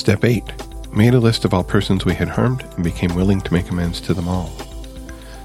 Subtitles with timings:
[0.00, 0.94] Step 8.
[0.94, 4.00] Made a list of all persons we had harmed and became willing to make amends
[4.00, 4.50] to them all.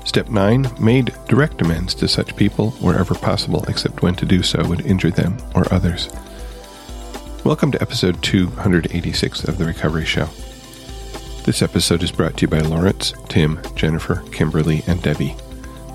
[0.05, 0.67] Step 9.
[0.79, 5.11] Made direct amends to such people wherever possible, except when to do so would injure
[5.11, 6.07] them or others.
[7.43, 10.29] Welcome to episode 286 of The Recovery Show.
[11.43, 15.35] This episode is brought to you by Lawrence, Tim, Jennifer, Kimberly, and Debbie.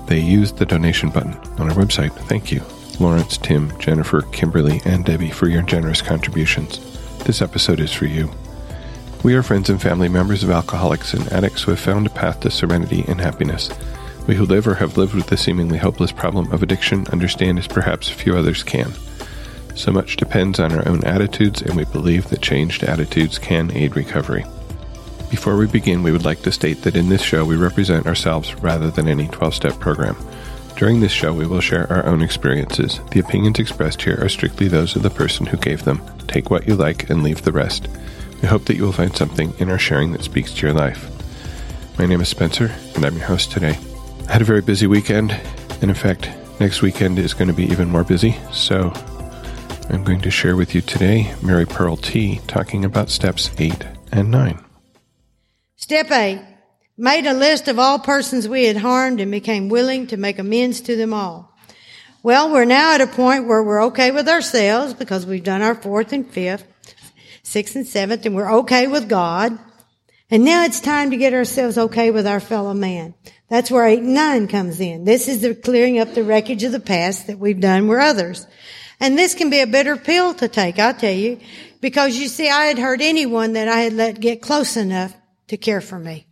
[0.05, 2.13] They used the donation button on our website.
[2.27, 2.61] Thank you,
[2.99, 6.79] Lawrence, Tim, Jennifer, Kimberly, and Debbie, for your generous contributions.
[7.25, 8.29] This episode is for you.
[9.23, 12.39] We are friends and family members of alcoholics and addicts who have found a path
[12.39, 13.69] to serenity and happiness.
[14.25, 17.67] We who live or have lived with the seemingly hopeless problem of addiction understand as
[17.67, 18.91] perhaps few others can.
[19.75, 23.95] So much depends on our own attitudes, and we believe that changed attitudes can aid
[23.95, 24.43] recovery.
[25.29, 28.55] Before we begin, we would like to state that in this show we represent ourselves
[28.55, 30.17] rather than any 12 step program.
[30.77, 32.99] During this show, we will share our own experiences.
[33.11, 36.01] The opinions expressed here are strictly those of the person who gave them.
[36.27, 37.87] Take what you like and leave the rest.
[38.41, 41.09] We hope that you will find something in our sharing that speaks to your life.
[41.99, 43.77] My name is Spencer, and I'm your host today.
[44.27, 45.31] I had a very busy weekend,
[45.81, 46.29] and in fact,
[46.59, 48.91] next weekend is going to be even more busy, so
[49.91, 52.39] I'm going to share with you today Mary Pearl T.
[52.47, 54.63] talking about steps 8 and 9.
[55.75, 56.41] Step eight,
[56.97, 60.81] made a list of all persons we had harmed and became willing to make amends
[60.81, 61.53] to them all.
[62.23, 65.75] Well, we're now at a point where we're okay with ourselves because we've done our
[65.75, 66.65] fourth and fifth,
[67.51, 69.59] sixth and seventh, and we're okay with God.
[70.29, 73.13] And now it's time to get ourselves okay with our fellow man.
[73.49, 75.03] That's where eight and nine comes in.
[75.03, 78.47] This is the clearing up the wreckage of the past that we've done with others.
[79.01, 81.39] And this can be a bitter pill to take, I tell you,
[81.81, 85.13] because you see, I had hurt anyone that I had let get close enough
[85.47, 86.27] to care for me.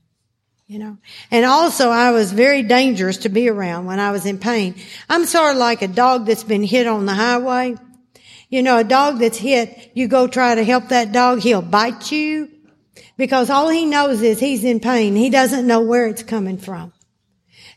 [0.67, 0.97] You know,
[1.31, 4.75] and also I was very dangerous to be around when I was in pain.
[5.09, 7.75] I'm sort of like a dog that's been hit on the highway.
[8.49, 12.11] You know, a dog that's hit, you go try to help that dog, he'll bite
[12.11, 12.49] you
[13.15, 15.15] because all he knows is he's in pain.
[15.15, 16.91] He doesn't know where it's coming from.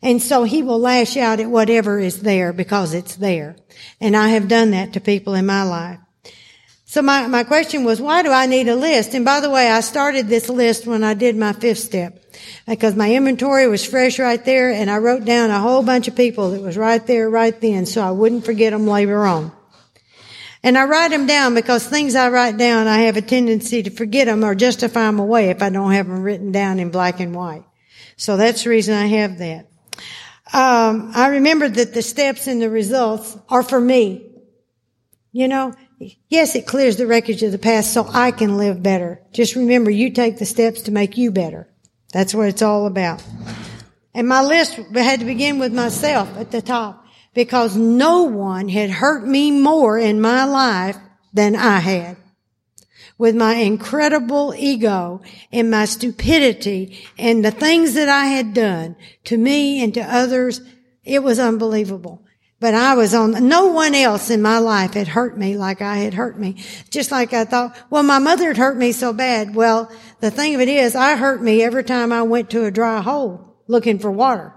[0.00, 3.56] And so he will lash out at whatever is there because it's there.
[4.00, 5.99] And I have done that to people in my life.
[6.87, 9.15] So my, my question was, why do I need a list?
[9.15, 12.22] And by the way, I started this list when I did my fifth step
[12.66, 16.16] because my inventory was fresh right there and I wrote down a whole bunch of
[16.16, 19.53] people that was right there right then so I wouldn't forget them later on.
[20.65, 23.91] And I write them down because things I write down, I have a tendency to
[23.91, 27.19] forget them or justify them away if I don't have them written down in black
[27.19, 27.65] and white.
[28.17, 29.69] So that's the reason I have that.
[30.53, 34.28] Um, I remember that the steps and the results are for me.
[35.33, 35.75] You know,
[36.28, 39.21] Yes, it clears the wreckage of the past so I can live better.
[39.33, 41.69] Just remember, you take the steps to make you better.
[42.12, 43.22] That's what it's all about.
[44.15, 47.02] And my list had to begin with myself at the top
[47.34, 50.97] because no one had hurt me more in my life
[51.32, 52.16] than I had.
[53.19, 55.22] With my incredible ego
[55.53, 60.60] and my stupidity and the things that I had done to me and to others,
[61.04, 62.25] it was unbelievable.
[62.59, 65.97] But I was on, no one else in my life had hurt me like I
[65.97, 66.62] had hurt me.
[66.91, 69.54] Just like I thought, well, my mother had hurt me so bad.
[69.54, 69.91] Well,
[70.21, 73.00] the thing of it is, I hurt me every time I went to a dry
[73.00, 74.54] hole looking for water.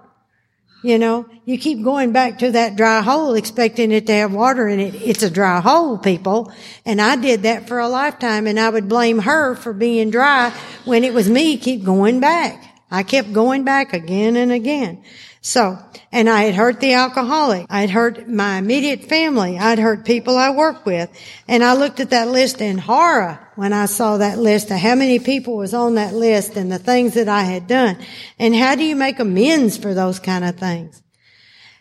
[0.85, 4.68] You know, you keep going back to that dry hole expecting it to have water
[4.68, 4.94] in it.
[4.94, 6.53] It's a dry hole, people.
[6.85, 10.53] And I did that for a lifetime and I would blame her for being dry
[10.84, 12.75] when it was me keep going back.
[12.96, 15.04] I kept going back again and again.
[15.42, 15.78] So,
[16.14, 17.68] and I had hurt the alcoholic.
[17.70, 19.60] I'd hurt my immediate family.
[19.60, 21.10] I'd hurt people I work with.
[21.46, 24.96] And I looked at that list in horror when I saw that list of how
[24.96, 27.98] many people was on that list and the things that I had done.
[28.40, 31.04] And how do you make amends for those kind of things?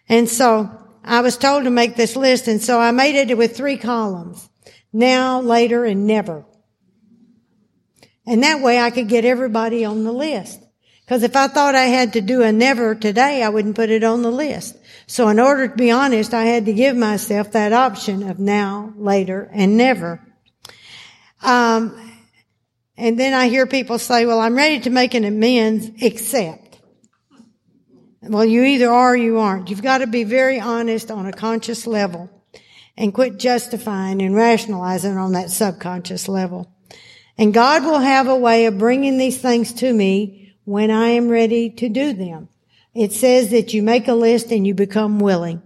[0.08, 0.68] And so
[1.04, 2.48] I was told to make this list.
[2.48, 4.50] And so I made it with three columns.
[4.92, 6.44] Now, later, and never.
[8.26, 10.63] And that way I could get everybody on the list.
[11.04, 14.04] Because if I thought I had to do a never today, I wouldn't put it
[14.04, 14.76] on the list.
[15.06, 18.94] So in order to be honest, I had to give myself that option of now,
[18.96, 20.20] later, and never.
[21.42, 22.00] Um,
[22.96, 26.80] and then I hear people say, well, I'm ready to make an amends except.
[28.22, 29.68] Well, you either are or you aren't.
[29.68, 32.30] You've got to be very honest on a conscious level
[32.96, 36.72] and quit justifying and rationalizing on that subconscious level.
[37.36, 41.28] And God will have a way of bringing these things to me when I am
[41.28, 42.48] ready to do them.
[42.94, 45.62] It says that you make a list and you become willing.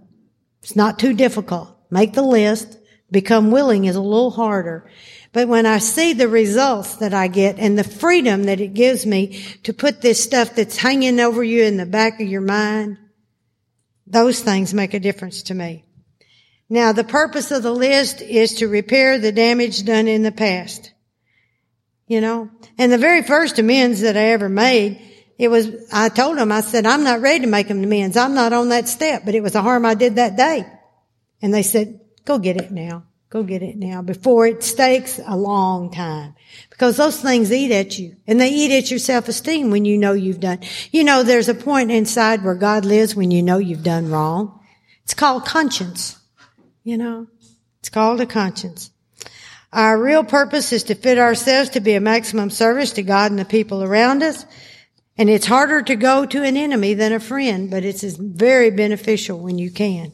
[0.62, 1.76] It's not too difficult.
[1.90, 2.78] Make the list.
[3.10, 4.90] Become willing is a little harder.
[5.32, 9.06] But when I see the results that I get and the freedom that it gives
[9.06, 12.98] me to put this stuff that's hanging over you in the back of your mind,
[14.06, 15.84] those things make a difference to me.
[16.70, 20.92] Now, the purpose of the list is to repair the damage done in the past.
[22.08, 22.50] You know?
[22.76, 25.00] And the very first amends that I ever made,
[25.38, 28.16] it was, I told them, I said, I'm not ready to make them amends.
[28.16, 30.66] I'm not on that step, but it was a harm I did that day.
[31.40, 33.04] And they said, go get it now.
[33.30, 36.34] Go get it now before it takes a long time.
[36.70, 40.14] Because those things eat at you and they eat at your self-esteem when you know
[40.14, 40.60] you've done.
[40.92, 44.58] You know, there's a point inside where God lives when you know you've done wrong.
[45.04, 46.18] It's called conscience.
[46.84, 47.26] You know,
[47.80, 48.90] it's called a conscience.
[49.72, 53.38] Our real purpose is to fit ourselves to be a maximum service to God and
[53.38, 54.46] the people around us.
[55.18, 59.38] And it's harder to go to an enemy than a friend, but it's very beneficial
[59.38, 60.12] when you can.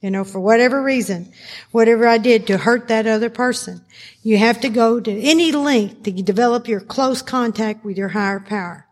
[0.00, 1.32] You know, for whatever reason,
[1.70, 3.80] whatever I did to hurt that other person,
[4.22, 8.40] you have to go to any length to develop your close contact with your higher
[8.40, 8.86] power.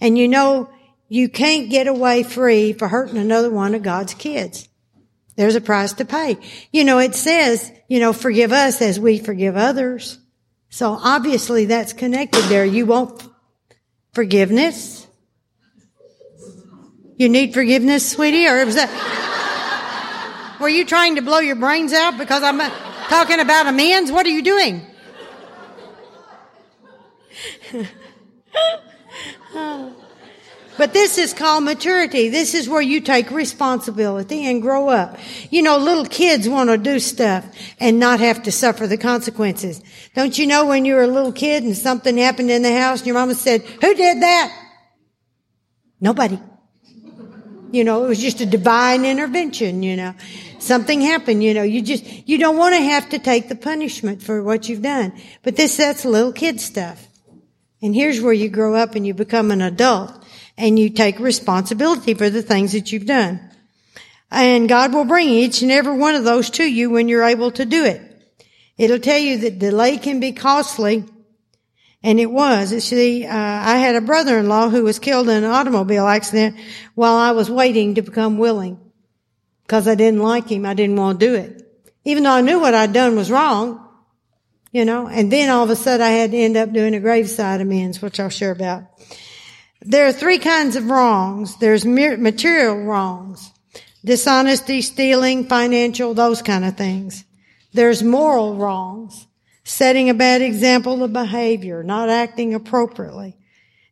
[0.00, 0.68] And you know,
[1.08, 4.67] you can't get away free for hurting another one of God's kids.
[5.38, 6.36] There's a price to pay.
[6.72, 10.18] You know, it says, you know, forgive us as we forgive others.
[10.68, 12.64] So obviously that's connected there.
[12.64, 13.22] You want
[14.14, 15.06] forgiveness?
[17.16, 18.90] You need forgiveness, sweetie, or is that?
[20.60, 22.68] Were you trying to blow your brains out because I'm uh,
[23.08, 24.10] talking about amends?
[24.10, 24.84] What are you doing?
[30.78, 32.28] But this is called maturity.
[32.28, 35.18] This is where you take responsibility and grow up.
[35.50, 37.44] You know, little kids want to do stuff
[37.80, 39.82] and not have to suffer the consequences.
[40.14, 43.00] Don't you know when you were a little kid and something happened in the house
[43.00, 44.56] and your mama said, who did that?
[46.00, 46.38] Nobody.
[47.72, 50.14] You know, it was just a divine intervention, you know.
[50.60, 54.22] Something happened, you know, you just, you don't want to have to take the punishment
[54.22, 55.12] for what you've done.
[55.42, 57.06] But this, that's little kid stuff.
[57.82, 60.17] And here's where you grow up and you become an adult
[60.58, 63.40] and you take responsibility for the things that you've done.
[64.30, 67.52] And God will bring each and every one of those to you when you're able
[67.52, 68.02] to do it.
[68.76, 71.04] It'll tell you that delay can be costly.
[72.02, 72.84] And it was.
[72.84, 76.56] See, uh, I had a brother-in-law who was killed in an automobile accident
[76.94, 78.78] while I was waiting to become willing
[79.62, 80.66] because I didn't like him.
[80.66, 81.64] I didn't want to do it.
[82.04, 83.84] Even though I knew what I'd done was wrong,
[84.72, 87.00] you know, and then all of a sudden I had to end up doing a
[87.00, 88.84] graveside amends, which I'll share about.
[89.82, 91.56] There are three kinds of wrongs.
[91.56, 93.52] There's material wrongs,
[94.04, 97.24] dishonesty, stealing, financial, those kind of things.
[97.72, 99.26] There's moral wrongs,
[99.64, 103.36] setting a bad example of behavior, not acting appropriately.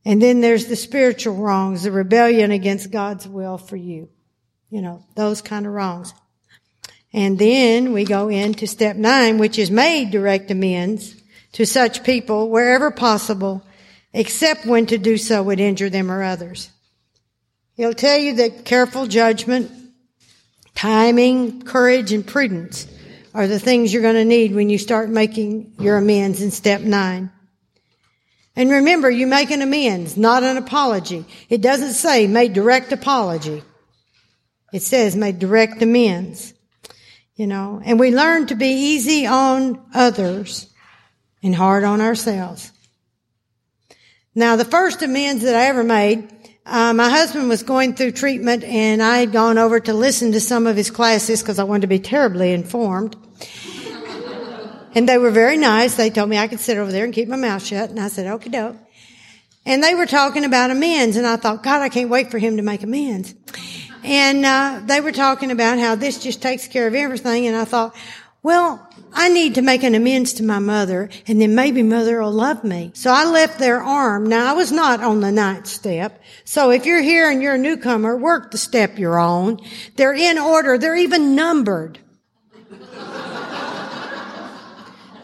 [0.04, 4.08] And then there's the spiritual wrongs, the rebellion against God's will for you.
[4.70, 6.14] You know, those kind of wrongs.
[7.12, 11.14] And then we go into step nine, which is made direct amends
[11.52, 13.62] to such people wherever possible,
[14.16, 16.70] except when to do so would injure them or others.
[17.74, 19.70] He'll tell you that careful judgment,
[20.74, 22.86] timing, courage, and prudence
[23.34, 26.80] are the things you're going to need when you start making your amends in step
[26.80, 27.30] nine.
[28.56, 31.26] And remember, you make an amends, not an apology.
[31.50, 33.62] It doesn't say make direct apology.
[34.72, 36.54] It says make direct amends.
[37.34, 40.72] You know, and we learn to be easy on others
[41.42, 42.72] and hard on ourselves.
[44.38, 46.28] Now, the first amends that I ever made,
[46.66, 50.40] uh, my husband was going through treatment and I had gone over to listen to
[50.40, 53.16] some of his classes because I wanted to be terribly informed.
[54.94, 55.94] and they were very nice.
[55.94, 57.88] They told me I could sit over there and keep my mouth shut.
[57.88, 58.76] And I said, okay, doke.
[59.64, 61.16] And they were talking about amends.
[61.16, 63.34] And I thought, God, I can't wait for him to make amends.
[64.04, 67.46] And uh, they were talking about how this just takes care of everything.
[67.46, 67.96] And I thought,
[68.46, 72.30] well, I need to make an amends to my mother, and then maybe mother will
[72.30, 72.92] love me.
[72.94, 74.28] So I left their arm.
[74.28, 76.22] Now I was not on the ninth step.
[76.44, 79.58] So if you're here and you're a newcomer, work the step you're on.
[79.96, 80.78] They're in order.
[80.78, 81.98] They're even numbered.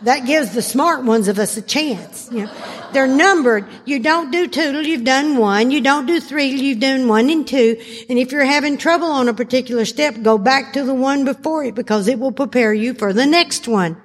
[0.03, 2.29] that gives the smart ones of us a chance.
[2.33, 2.82] You know.
[2.93, 3.67] They're numbered.
[3.85, 5.71] You don't do two till you've done one.
[5.71, 7.77] You don't do three till you've done one and two.
[8.09, 11.65] And if you're having trouble on a particular step, go back to the one before
[11.65, 14.01] it because it will prepare you for the next one.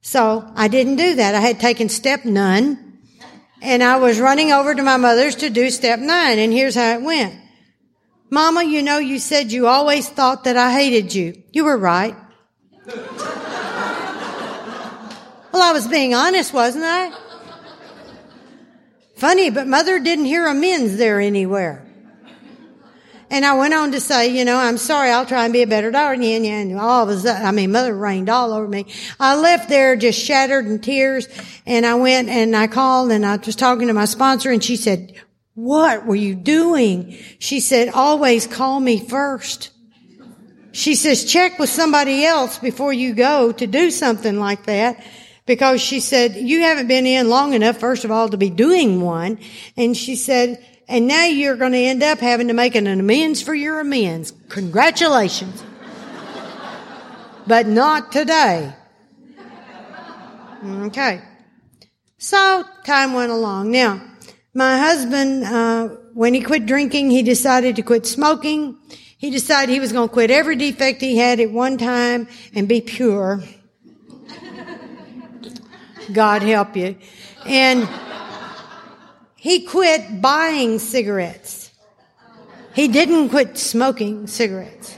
[0.00, 1.34] So I didn't do that.
[1.34, 2.84] I had taken step none
[3.64, 6.38] and I was running over to my mother's to do step nine.
[6.38, 7.34] And here's how it went.
[8.30, 11.42] Mama, you know, you said you always thought that I hated you.
[11.52, 12.14] You were right.
[12.86, 13.02] well,
[15.54, 17.10] I was being honest, wasn't I?
[19.24, 21.82] Funny, but mother didn't hear amends there anywhere.
[23.30, 25.66] And I went on to say, you know, I'm sorry, I'll try and be a
[25.66, 26.20] better daughter.
[26.20, 28.84] And, all of I mean, mother rained all over me.
[29.18, 31.26] I left there just shattered in tears.
[31.64, 34.76] And I went and I called and I was talking to my sponsor and she
[34.76, 35.14] said,
[35.54, 37.16] what were you doing?
[37.38, 39.70] She said, always call me first.
[40.72, 45.02] She says, check with somebody else before you go to do something like that
[45.46, 49.00] because she said, you haven't been in long enough, first of all, to be doing
[49.00, 49.38] one.
[49.76, 53.42] And she said, and now you're going to end up having to make an amends
[53.42, 54.32] for your amends.
[54.48, 55.62] Congratulations.
[57.46, 58.74] but not today.
[60.64, 61.20] Okay.
[62.18, 63.70] So time went along.
[63.70, 64.02] Now,
[64.54, 68.78] my husband, uh, when he quit drinking, he decided to quit smoking.
[69.18, 72.68] He decided he was going to quit every defect he had at one time and
[72.68, 73.42] be pure.
[76.12, 76.96] God help you.
[77.46, 77.88] And
[79.36, 81.70] he quit buying cigarettes.
[82.74, 84.96] He didn't quit smoking cigarettes.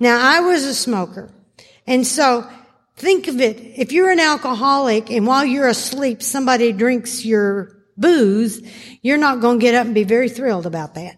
[0.00, 1.30] Now I was a smoker.
[1.86, 2.48] And so
[2.96, 3.58] think of it.
[3.58, 8.60] If you're an alcoholic and while you're asleep, somebody drinks your booze,
[9.02, 11.16] you're not going to get up and be very thrilled about that.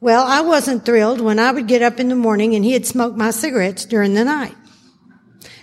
[0.00, 2.86] Well, I wasn't thrilled when I would get up in the morning and he had
[2.86, 4.56] smoked my cigarettes during the night.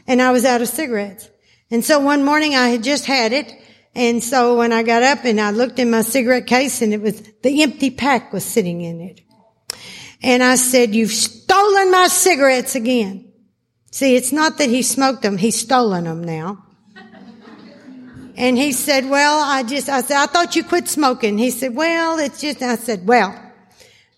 [0.06, 1.30] And I was out of cigarettes.
[1.70, 3.54] And so one morning I had just had it.
[3.94, 7.02] And so when I got up and I looked in my cigarette case and it
[7.02, 9.22] was, the empty pack was sitting in it.
[10.22, 13.32] And I said, you've stolen my cigarettes again.
[13.92, 16.64] See, it's not that he smoked them, he's stolen them now.
[18.36, 21.40] And he said, well, I just, I said, I thought you quit smoking.
[21.40, 23.47] He said, well, it's just, I said, well,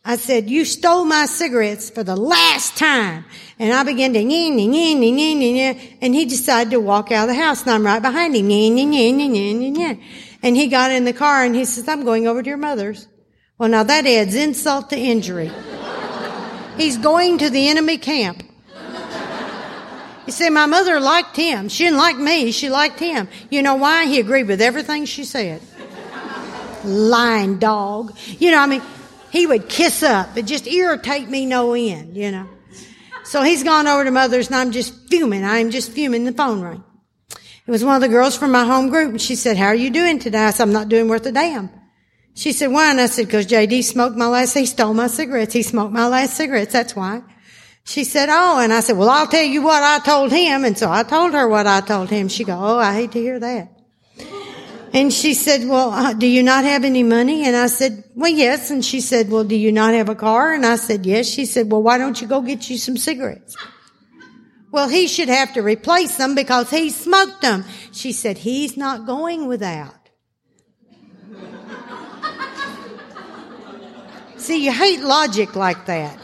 [0.03, 3.25] I said, you stole my cigarettes for the last time.
[3.59, 7.11] And I began to, nye, nye, nye, nye, nye, nye, and he decided to walk
[7.11, 8.47] out of the house and I'm right behind him.
[8.47, 9.99] Nye, nye, nye, nye, nye, nye, nye.
[10.41, 13.07] And he got in the car and he says, I'm going over to your mother's.
[13.57, 15.51] Well, now that adds insult to injury.
[16.77, 18.43] He's going to the enemy camp.
[20.25, 21.67] He said, my mother liked him.
[21.67, 22.51] She didn't like me.
[22.51, 23.27] She liked him.
[23.49, 24.05] You know why?
[24.05, 25.61] He agreed with everything she said.
[26.85, 28.15] Lying dog.
[28.37, 28.81] You know, I mean,
[29.31, 30.37] he would kiss up.
[30.37, 32.47] It just irritate me no end, you know.
[33.23, 35.43] So he's gone over to mother's and I'm just fuming.
[35.43, 36.25] I'm just fuming.
[36.25, 36.83] The phone rang.
[37.67, 39.75] It was one of the girls from my home group and she said, how are
[39.75, 40.45] you doing today?
[40.45, 41.69] I said, I'm not doing worth a damn.
[42.33, 42.89] She said, why?
[42.89, 45.53] And I said, cause JD smoked my last, he stole my cigarettes.
[45.53, 46.73] He smoked my last cigarettes.
[46.73, 47.21] That's why.
[47.83, 50.63] She said, oh, and I said, well, I'll tell you what I told him.
[50.63, 52.27] And so I told her what I told him.
[52.29, 53.69] She go, oh, I hate to hear that.
[54.91, 57.45] And she said, well, uh, do you not have any money?
[57.45, 58.71] And I said, well, yes.
[58.71, 60.53] And she said, well, do you not have a car?
[60.53, 61.27] And I said, yes.
[61.27, 63.55] She said, well, why don't you go get you some cigarettes?
[64.71, 67.63] Well, he should have to replace them because he smoked them.
[67.91, 69.95] She said, he's not going without.
[74.37, 76.19] See, you hate logic like that.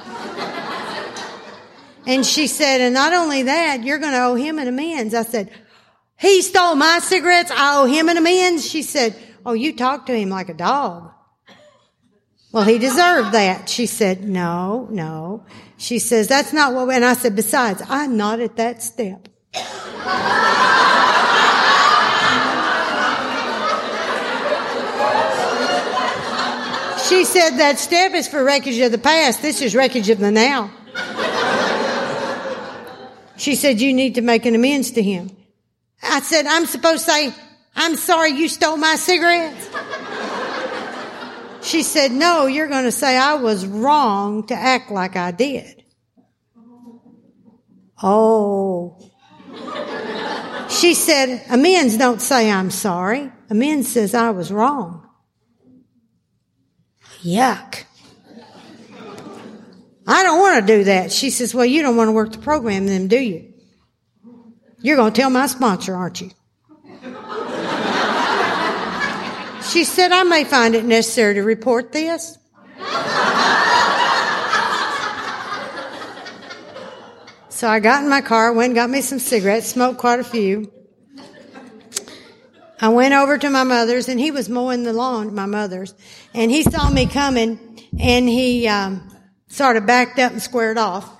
[2.07, 5.15] And she said, and not only that, you're going to owe him an amends.
[5.15, 5.51] I said,
[6.25, 7.51] he stole my cigarettes.
[7.51, 8.67] I owe him an amends.
[8.67, 9.15] She said,
[9.45, 11.11] Oh, you talk to him like a dog.
[12.51, 13.69] Well, he deserved that.
[13.69, 15.45] She said, No, no.
[15.77, 19.27] She says, That's not what, and I said, Besides, I'm not at that step.
[27.07, 29.41] she said, That step is for wreckage of the past.
[29.41, 30.71] This is wreckage of the now.
[33.37, 35.29] She said, You need to make an amends to him.
[36.03, 37.33] I said, I'm supposed to say,
[37.75, 39.69] I'm sorry you stole my cigarettes.
[41.61, 45.83] She said, no, you're going to say I was wrong to act like I did.
[48.01, 49.11] Oh.
[50.69, 53.31] She said, amends don't say I'm sorry.
[53.49, 55.07] Amends says I was wrong.
[57.23, 57.83] Yuck.
[60.07, 61.11] I don't want to do that.
[61.11, 63.54] She says, well, you don't want to work the program then, do you?
[64.85, 66.29] You're going to tell my sponsor, aren't you?
[69.63, 72.37] She said, I may find it necessary to report this.
[77.49, 80.23] So I got in my car, went and got me some cigarettes, smoked quite a
[80.23, 80.71] few.
[82.79, 85.95] I went over to my mother's and he was mowing the lawn at my mother's
[86.35, 89.09] and he saw me coming and he um,
[89.47, 91.14] sort of backed up and squared off.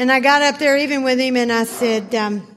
[0.00, 2.56] And I got up there even with him and I said, um,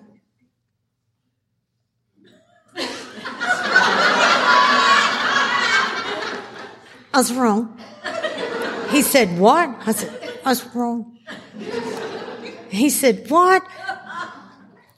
[7.13, 7.77] I was wrong.
[8.91, 9.75] He said, what?
[9.85, 11.19] I said, I was wrong.
[12.69, 13.61] He said, what?
[13.67, 14.31] I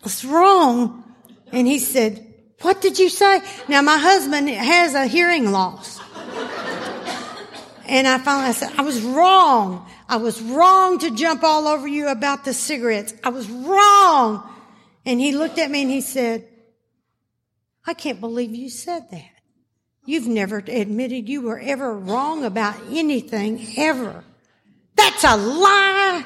[0.03, 1.03] was wrong.
[1.51, 3.41] And he said, what did you say?
[3.67, 5.99] Now my husband has a hearing loss.
[7.87, 9.89] And I finally I said, I was wrong.
[10.07, 13.13] I was wrong to jump all over you about the cigarettes.
[13.23, 14.47] I was wrong.
[15.05, 16.47] And he looked at me and he said,
[17.85, 19.29] I can't believe you said that.
[20.05, 24.23] You've never admitted you were ever wrong about anything ever.
[24.95, 26.23] That's a lie.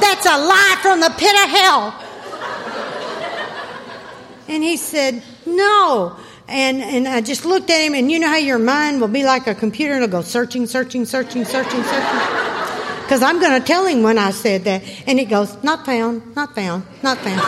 [0.00, 2.09] That's a lie from the pit of hell.
[4.50, 6.16] And he said, No.
[6.48, 9.24] And, and I just looked at him, and you know how your mind will be
[9.24, 12.20] like a computer and it'll go searching, searching, searching, searching, searching.
[13.02, 14.82] Because I'm going to tell him when I said that.
[15.06, 17.40] And it goes, Not found, not found, not found.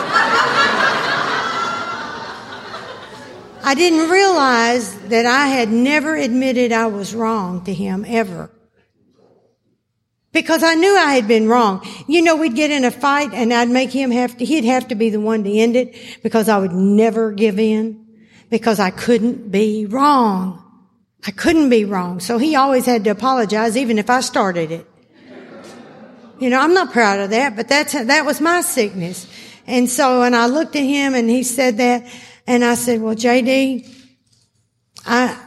[3.65, 8.49] I didn't realize that I had never admitted I was wrong to him ever
[10.33, 11.87] because I knew I had been wrong.
[12.07, 14.87] You know, we'd get in a fight and I'd make him have to, he'd have
[14.89, 18.05] to be the one to end it because I would never give in
[18.49, 20.59] because I couldn't be wrong.
[21.25, 22.19] I couldn't be wrong.
[22.19, 24.89] So he always had to apologize even if I started it.
[26.39, 29.27] You know, I'm not proud of that, but that's, that was my sickness.
[29.65, 32.05] And so when I looked at him and he said that
[32.47, 33.87] and I said, well, JD,
[35.05, 35.39] I,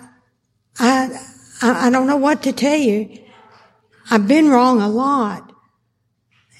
[0.79, 1.27] I,
[1.61, 3.26] I don't know what to tell you.
[4.11, 5.53] I've been wrong a lot.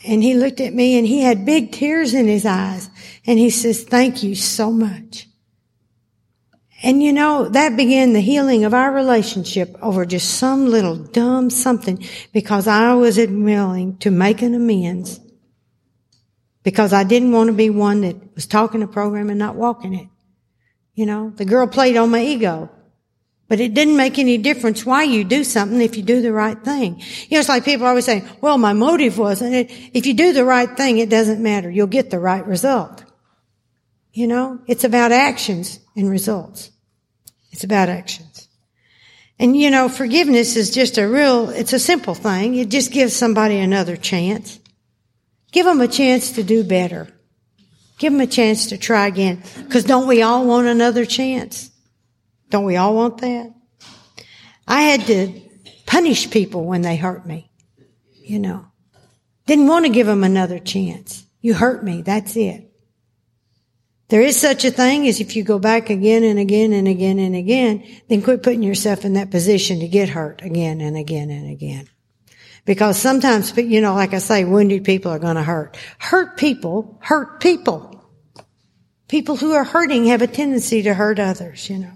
[0.05, 2.89] And he looked at me and he had big tears in his eyes.
[3.27, 5.27] And he says, thank you so much.
[6.83, 11.51] And you know, that began the healing of our relationship over just some little dumb
[11.51, 15.21] something because I was willing to make an amends
[16.63, 19.95] because I didn't want to be one that was talking a program and not walking
[19.95, 20.09] it.
[20.95, 22.71] You know, the girl played on my ego.
[23.49, 26.59] But it didn't make any difference why you do something if you do the right
[26.59, 27.01] thing.
[27.29, 29.71] You know, it's like people always say, well, my motive wasn't it.
[29.93, 31.71] If you do the right thing, it doesn't matter.
[31.71, 33.05] You'll get the right result.
[34.13, 36.73] You know, it's about actions and results.
[37.53, 38.49] It's about actions.
[39.39, 42.55] And you know, forgiveness is just a real, it's a simple thing.
[42.57, 44.59] It just gives somebody another chance.
[45.53, 47.09] Give them a chance to do better.
[47.99, 49.43] Give them a chance to try again.
[49.71, 51.71] Cause don't we all want another chance?
[52.51, 53.53] Don't we all want that?
[54.67, 55.41] I had to
[55.87, 57.51] punish people when they hurt me,
[58.13, 58.67] you know.
[59.47, 61.25] Didn't want to give them another chance.
[61.41, 62.73] You hurt me, that's it.
[64.09, 67.19] There is such a thing as if you go back again and again and again
[67.19, 71.31] and again, then quit putting yourself in that position to get hurt again and again
[71.31, 71.89] and again.
[72.65, 75.77] Because sometimes, you know, like I say, wounded people are going to hurt.
[75.99, 77.93] Hurt people hurt people.
[79.09, 81.93] People who are hurting have a tendency to hurt others, you know.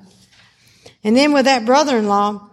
[1.02, 2.48] And then with that brother-in-law,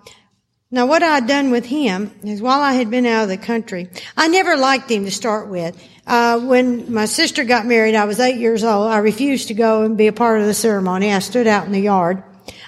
[0.69, 3.89] now what I'd done with him is while I had been out of the country,
[4.15, 5.81] I never liked him to start with.
[6.05, 8.87] Uh, when my sister got married, I was eight years old.
[8.87, 11.11] I refused to go and be a part of the ceremony.
[11.11, 12.23] I stood out in the yard.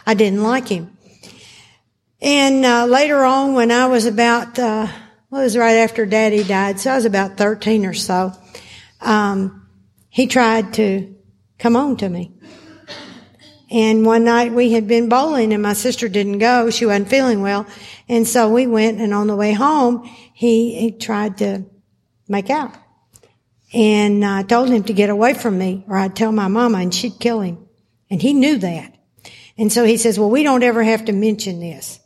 [0.05, 0.97] I didn't like him.
[2.21, 4.87] And uh, later on, when I was about, uh,
[5.29, 8.33] well, it was right after Daddy died, so I was about thirteen or so.
[8.99, 9.67] Um,
[10.09, 11.15] he tried to
[11.59, 12.33] come on to me.
[13.71, 16.69] And one night we had been bowling and my sister didn't go.
[16.69, 17.67] She wasn't feeling well.
[18.07, 21.65] And so we went and on the way home, he, he tried to
[22.27, 22.73] make out.
[23.71, 26.93] And I told him to get away from me or I'd tell my mama and
[26.93, 27.67] she'd kill him.
[28.09, 28.95] And he knew that.
[29.57, 31.99] And so he says, well, we don't ever have to mention this.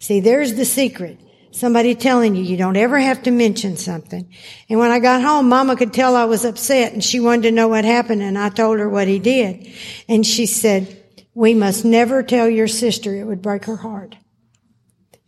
[0.00, 1.20] See, there's the secret.
[1.56, 4.30] Somebody telling you you don't ever have to mention something.
[4.68, 7.50] And when I got home, mama could tell I was upset and she wanted to
[7.50, 9.66] know what happened and I told her what he did.
[10.06, 14.16] And she said, we must never tell your sister it would break her heart.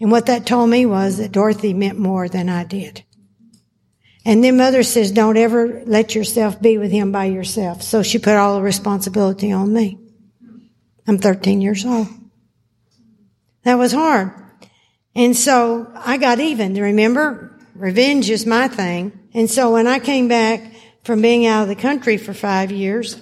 [0.01, 3.05] And what that told me was that Dorothy meant more than I did.
[4.27, 7.81] And then mother says, don't ever let yourself be with him by yourself.
[7.81, 9.99] So she put all the responsibility on me.
[11.07, 12.09] I'm 13 years old.
[13.65, 14.48] That was hard.
[15.19, 16.75] And so I got even.
[16.75, 19.19] Remember, revenge is my thing.
[19.35, 23.17] And so when I came back from being out of the country for five years,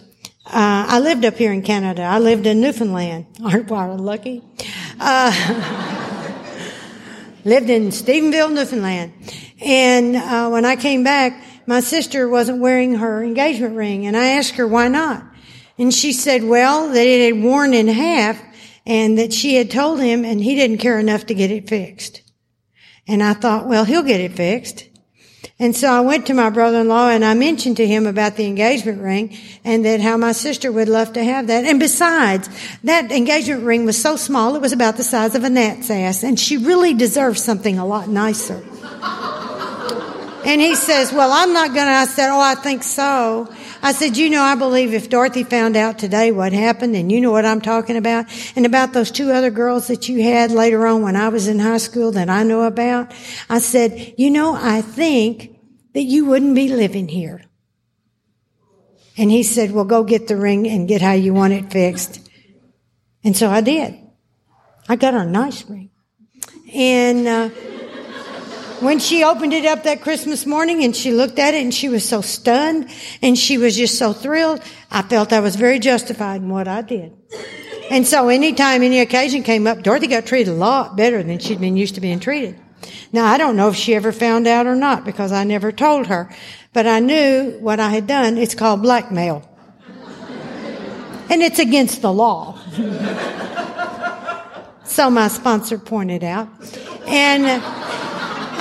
[0.45, 2.03] uh, I lived up here in Canada.
[2.03, 3.25] I lived in Newfoundland.
[3.43, 4.43] Aren't we lucky?
[5.01, 5.33] Uh,
[7.47, 9.15] lived in Stephenville, Newfoundland.
[9.63, 14.33] And uh, when I came back, my sister wasn't wearing her engagement ring, and I
[14.33, 15.25] asked her why not.
[15.79, 18.39] And she said, well, that it had worn in half
[18.87, 22.23] and that she had told him and he didn't care enough to get it fixed.
[23.09, 24.89] And I thought, well, he'll get it fixed.
[25.59, 29.01] And so I went to my brother-in-law and I mentioned to him about the engagement
[29.01, 31.65] ring and that how my sister would love to have that.
[31.65, 32.49] And besides,
[32.85, 36.23] that engagement ring was so small, it was about the size of a gnat's ass
[36.23, 38.63] and she really deserves something a lot nicer.
[40.45, 41.93] And he says, well, I'm not going to.
[41.93, 43.53] I said, oh, I think so.
[43.83, 47.21] I said, you know, I believe if Dorothy found out today what happened, and you
[47.21, 50.87] know what I'm talking about, and about those two other girls that you had later
[50.87, 53.13] on when I was in high school that I know about,
[53.49, 55.59] I said, you know, I think
[55.95, 57.43] that you wouldn't be living here.
[59.17, 62.21] And he said, well, go get the ring and get how you want it fixed.
[63.25, 63.99] And so I did.
[64.89, 65.91] I got a nice ring.
[66.73, 67.51] And, uh,
[68.81, 71.89] when she opened it up that Christmas morning and she looked at it and she
[71.89, 72.91] was so stunned
[73.23, 74.61] and she was just so thrilled,
[74.91, 77.17] I felt I was very justified in what I did.
[77.91, 81.61] And so anytime any occasion came up, Dorothy got treated a lot better than she'd
[81.61, 82.59] been used to being treated.
[83.13, 86.09] Now I don't know if she ever found out or not because I never told
[86.09, 86.35] her,
[86.73, 88.37] but I knew what I had done.
[88.37, 89.49] It's called blackmail.
[91.31, 92.59] and it's against the law.
[94.85, 96.49] so my sponsor pointed out.
[97.07, 97.63] And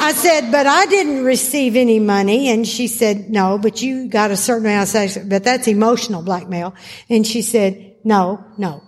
[0.05, 2.49] I said, but I didn't receive any money.
[2.49, 6.21] And she said, no, but you got a certain amount of sex, but that's emotional
[6.21, 6.75] blackmail.
[7.09, 8.83] And she said, no, no.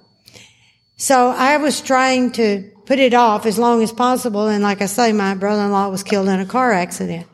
[0.96, 4.48] So I was trying to put it off as long as possible.
[4.48, 7.26] And like I say, my brother-in-law was killed in a car accident.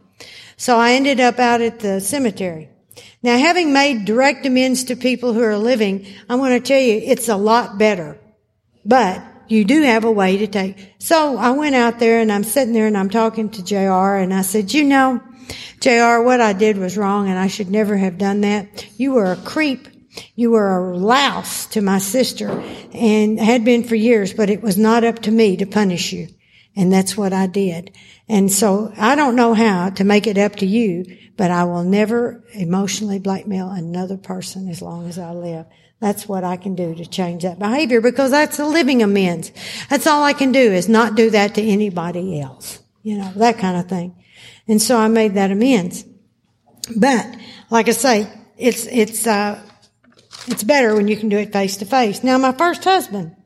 [0.56, 2.70] So I ended up out at the cemetery.
[3.22, 7.02] Now, having made direct amends to people who are living, I want to tell you,
[7.04, 8.18] it's a lot better.
[8.86, 9.22] But
[9.54, 10.96] you do have a way to take.
[11.00, 14.34] So I went out there and I'm sitting there and I'm talking to JR and
[14.34, 15.22] I said, you know,
[15.80, 18.86] JR, what I did was wrong and I should never have done that.
[18.98, 19.88] You were a creep
[20.36, 22.50] you were a louse to my sister
[22.94, 26.28] and had been for years, but it was not up to me to punish you.
[26.76, 27.96] And that's what I did.
[28.28, 31.06] And so I don't know how to make it up to you,
[31.38, 35.66] but I will never emotionally blackmail another person as long as I live.
[36.04, 39.54] That's what I can do to change that behavior because that's a living amends.
[39.90, 42.80] That's all I can do is not do that to anybody else.
[43.04, 44.14] You know, that kind of thing.
[44.68, 46.04] And so I made that amends.
[46.94, 47.26] But,
[47.70, 49.62] like I say, it's, it's, uh,
[50.48, 52.22] it's better when you can do it face to face.
[52.22, 53.38] Now, my first husband,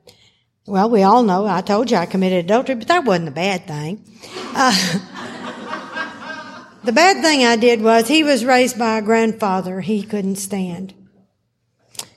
[0.66, 3.68] well, we all know I told you I committed adultery, but that wasn't a bad
[3.68, 4.04] thing.
[4.56, 4.72] Uh,
[6.86, 10.96] the bad thing I did was he was raised by a grandfather he couldn't stand.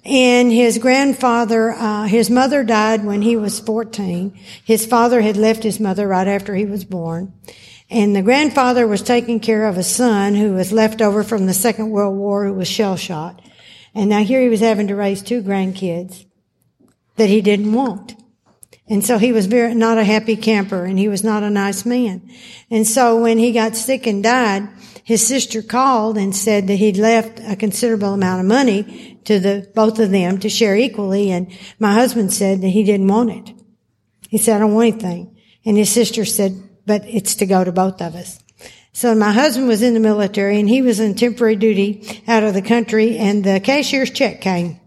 [0.04, 4.38] And his grandfather, uh, his mother died when he was 14.
[4.64, 7.34] His father had left his mother right after he was born.
[7.90, 11.52] And the grandfather was taking care of a son who was left over from the
[11.52, 13.42] Second World War who was shell shot.
[13.94, 16.24] And now here he was having to raise two grandkids
[17.16, 18.14] that he didn't want.
[18.90, 21.86] And so he was very, not a happy camper and he was not a nice
[21.86, 22.28] man.
[22.70, 24.68] And so when he got sick and died,
[25.04, 29.70] his sister called and said that he'd left a considerable amount of money to the,
[29.76, 31.30] both of them to share equally.
[31.30, 33.54] And my husband said that he didn't want it.
[34.28, 35.36] He said, I don't want anything.
[35.64, 38.40] And his sister said, but it's to go to both of us.
[38.92, 42.54] So my husband was in the military and he was in temporary duty out of
[42.54, 44.80] the country and the cashier's check came.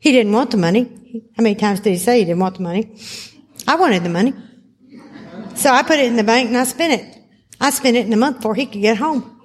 [0.00, 1.01] He didn't want the money.
[1.36, 2.96] How many times did he say he didn't want the money?
[3.66, 4.34] I wanted the money.
[5.54, 7.18] So I put it in the bank and I spent it.
[7.60, 9.40] I spent it in a month before he could get home.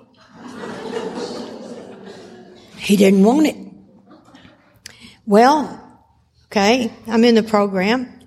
[2.77, 3.57] He didn't want it.
[5.25, 5.83] Well,
[6.45, 8.17] okay, I'm in the program.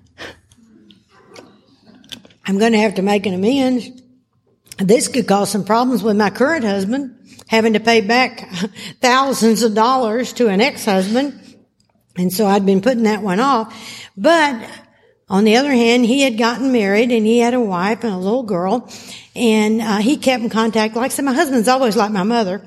[2.45, 3.89] I'm going to have to make an amends.
[4.77, 8.49] This could cause some problems with my current husband, having to pay back
[9.01, 11.40] thousands of dollars to an ex-husband.
[12.17, 13.73] And so I'd been putting that one off.
[14.17, 14.69] But
[15.29, 18.17] on the other hand, he had gotten married and he had a wife and a
[18.17, 18.89] little girl.
[19.33, 20.95] And uh, he kept in contact.
[20.95, 22.61] Like I said, my husband's always like my mother.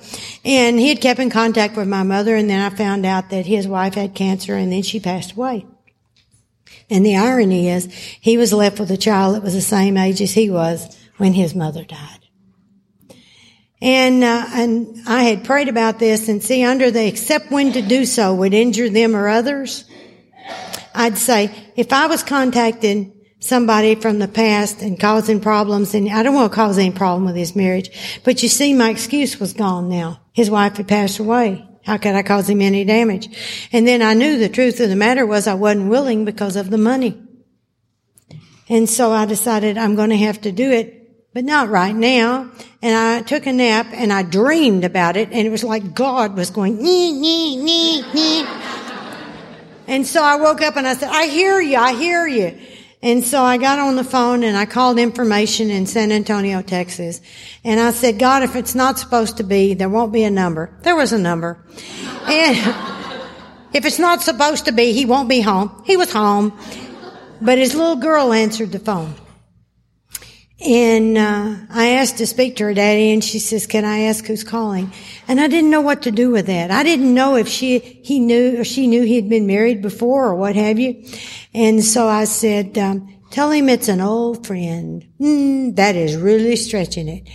[0.45, 2.35] And he had kept in contact with my mother.
[2.35, 5.67] And then I found out that his wife had cancer and then she passed away.
[6.89, 10.21] And the irony is he was left with a child that was the same age
[10.21, 12.24] as he was when his mother died.
[13.85, 17.83] And, uh, and I had prayed about this and see under the except when to
[17.83, 19.85] do so would injure them or others.
[20.95, 26.23] I'd say if I was contacting somebody from the past and causing problems and I
[26.23, 27.91] don't want to cause any problem with his marriage,
[28.25, 30.19] but you see my excuse was gone now.
[30.33, 31.69] His wife had passed away.
[31.85, 33.29] How could I cause him any damage?
[33.71, 36.71] And then I knew the truth of the matter was I wasn't willing because of
[36.71, 37.23] the money.
[38.67, 41.04] And so I decided I'm going to have to do it
[41.35, 42.49] but not right now.
[42.81, 46.37] And I took a nap and I dreamed about it and it was like God
[46.37, 48.47] was going, nee, nee, nee, nee.
[49.89, 52.59] and so I woke up and I said, I hear you, I hear you.
[53.03, 57.21] And so I got on the phone and I called information in San Antonio, Texas.
[57.63, 60.71] And I said, God, if it's not supposed to be, there won't be a number.
[60.83, 61.59] There was a number.
[62.27, 62.57] And
[63.75, 65.83] if it's not supposed to be, he won't be home.
[65.85, 66.59] He was home.
[67.43, 69.15] But his little girl answered the phone.
[70.65, 74.25] And uh, I asked to speak to her daddy, and she says, "Can I ask
[74.25, 74.91] who's calling?"
[75.29, 76.71] And I didn't know what to do with that.
[76.71, 80.25] I didn't know if she he knew or she knew he had been married before
[80.29, 81.05] or what have you.
[81.53, 86.57] And so I said, um, "Tell him it's an old friend." Mm, that is really
[86.57, 87.29] stretching it.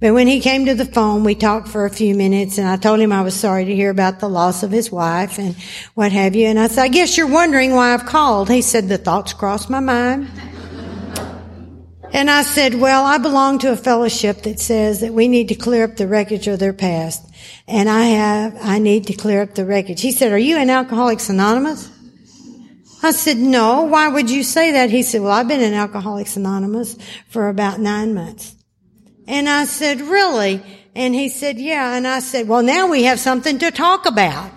[0.00, 2.76] But when he came to the phone, we talked for a few minutes, and I
[2.76, 5.54] told him I was sorry to hear about the loss of his wife and
[5.94, 6.46] what have you.
[6.46, 9.68] And I said, "I guess you're wondering why I've called." He said, "The thoughts crossed
[9.68, 10.28] my mind."
[12.12, 15.54] And I said, well, I belong to a fellowship that says that we need to
[15.54, 17.26] clear up the wreckage of their past.
[17.66, 20.02] And I have, I need to clear up the wreckage.
[20.02, 21.90] He said, are you an Alcoholics Anonymous?
[23.02, 24.90] I said, no, why would you say that?
[24.90, 26.96] He said, well, I've been in Alcoholics Anonymous
[27.28, 28.54] for about nine months.
[29.26, 30.62] And I said, really?
[30.94, 31.96] And he said, yeah.
[31.96, 34.52] And I said, well, now we have something to talk about.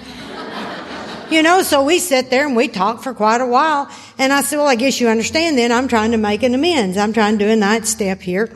[1.29, 3.89] You know, so we sit there and we talk for quite a while.
[4.17, 6.97] And I said, well, I guess you understand then I'm trying to make an amends.
[6.97, 8.51] I'm trying to do a ninth step here.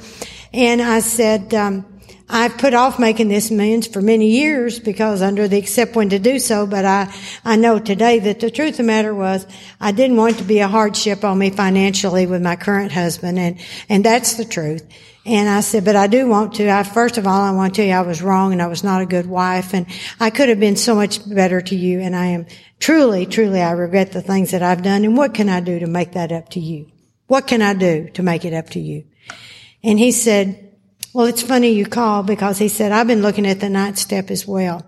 [0.53, 1.85] And I said, um,
[2.29, 6.19] I've put off making this amends for many years because under the except when to
[6.19, 7.11] do so, but I,
[7.43, 9.47] I know today that the truth of the matter was
[9.81, 13.59] I didn't want to be a hardship on me financially with my current husband and,
[13.89, 14.83] and that's the truth.
[15.25, 16.69] And I said, but I do want to.
[16.69, 18.83] I, first of all, I want to tell you I was wrong and I was
[18.83, 19.85] not a good wife and
[20.19, 21.99] I could have been so much better to you.
[21.99, 22.45] And I am
[22.79, 25.03] truly, truly, I regret the things that I've done.
[25.03, 26.89] And what can I do to make that up to you?
[27.27, 29.05] What can I do to make it up to you?
[29.83, 30.77] And he said,
[31.13, 34.31] well, it's funny you call because he said, I've been looking at the ninth step
[34.31, 34.85] as well.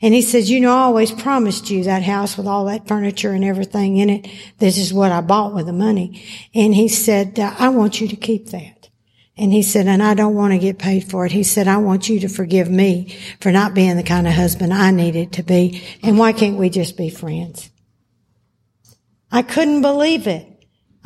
[0.00, 3.32] And he says, you know, I always promised you that house with all that furniture
[3.32, 4.28] and everything in it.
[4.58, 6.24] This is what I bought with the money.
[6.54, 8.73] And he said, I want you to keep that.
[9.36, 11.32] And he said, and I don't want to get paid for it.
[11.32, 14.72] He said, I want you to forgive me for not being the kind of husband
[14.72, 15.82] I needed to be.
[16.02, 17.70] And why can't we just be friends?
[19.32, 20.46] I couldn't believe it.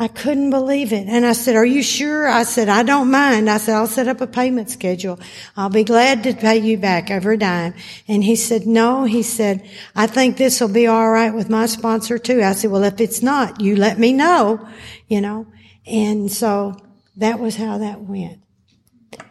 [0.00, 1.08] I couldn't believe it.
[1.08, 2.28] And I said, are you sure?
[2.28, 3.50] I said, I don't mind.
[3.50, 5.18] I said, I'll set up a payment schedule.
[5.56, 7.74] I'll be glad to pay you back every dime.
[8.06, 11.66] And he said, no, he said, I think this will be all right with my
[11.66, 12.42] sponsor too.
[12.42, 14.68] I said, well, if it's not, you let me know,
[15.08, 15.48] you know.
[15.84, 16.76] And so
[17.18, 18.40] that was how that went.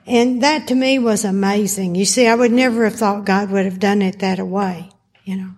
[0.05, 1.95] And that to me was amazing.
[1.95, 4.89] You see, I would never have thought God would have done it that way,
[5.23, 5.51] you know.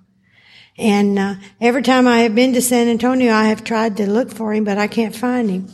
[0.77, 4.31] And uh, every time I have been to San Antonio, I have tried to look
[4.31, 5.67] for him, but I can't find him.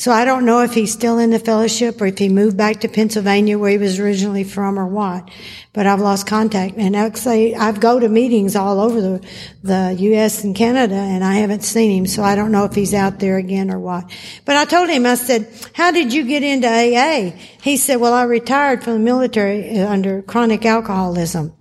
[0.00, 2.80] So I don't know if he's still in the fellowship or if he moved back
[2.80, 5.28] to Pennsylvania where he was originally from or what.
[5.74, 6.78] But I've lost contact.
[6.78, 9.28] And actually, I've go to meetings all over the,
[9.62, 10.42] the U.S.
[10.42, 12.06] and Canada and I haven't seen him.
[12.06, 14.10] So I don't know if he's out there again or what.
[14.46, 17.38] But I told him, I said, how did you get into AA?
[17.60, 21.52] He said, well, I retired from the military uh, under chronic alcoholism.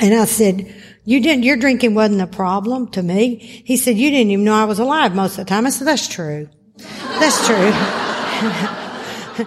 [0.00, 3.36] And I said, you didn't, your drinking wasn't a problem to me.
[3.64, 5.64] He said, you didn't even know I was alive most of the time.
[5.64, 6.48] I said, that's true.
[6.76, 7.72] That's true.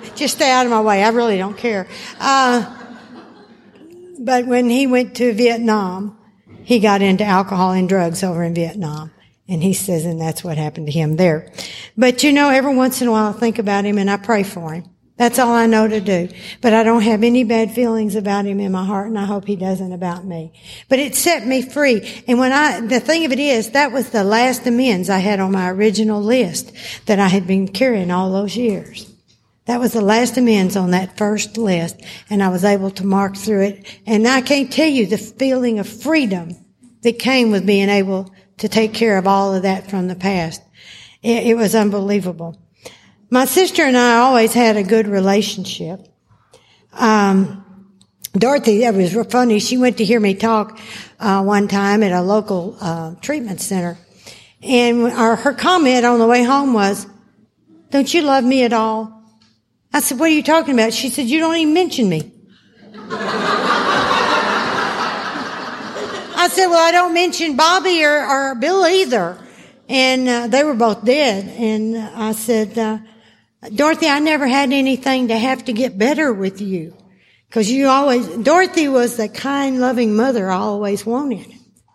[0.15, 1.03] Just stay out of my way.
[1.03, 1.87] I really don't care.
[2.19, 2.83] Uh,
[4.19, 6.17] but when he went to Vietnam,
[6.63, 9.11] he got into alcohol and drugs over in Vietnam.
[9.47, 11.51] And he says, and that's what happened to him there.
[11.95, 14.41] But you know, every once in a while I think about him and I pray
[14.41, 14.85] for him.
[15.17, 16.27] That's all I know to do.
[16.59, 19.45] But I don't have any bad feelings about him in my heart, and I hope
[19.45, 20.51] he doesn't about me.
[20.89, 22.23] But it set me free.
[22.27, 25.39] And when I, the thing of it is, that was the last amends I had
[25.39, 26.73] on my original list
[27.05, 29.09] that I had been carrying all those years.
[29.65, 33.37] That was the last amends on that first list, and I was able to mark
[33.37, 33.99] through it.
[34.05, 36.57] And I can't tell you the feeling of freedom
[37.03, 40.61] that came with being able to take care of all of that from the past.
[41.23, 42.59] It, it was unbelievable.
[43.31, 46.07] My sister and I always had a good relationship.
[46.93, 47.65] Um,
[48.33, 49.57] Dorothy, that was funny.
[49.59, 50.79] She went to hear me talk
[51.19, 53.97] uh, one time at a local uh, treatment center,
[54.61, 57.07] and our, her comment on the way home was,
[57.89, 59.23] "Don't you love me at all?"
[59.91, 62.31] I said, "What are you talking about?" She said, "You don't even mention me."
[66.37, 69.39] I said, "Well, I don't mention Bobby or, or Bill either,"
[69.89, 71.47] and uh, they were both dead.
[71.57, 72.77] And I said.
[73.73, 76.95] Dorothy, I never had anything to have to get better with you.
[77.51, 81.47] Cause you always, Dorothy was the kind, loving mother I always wanted,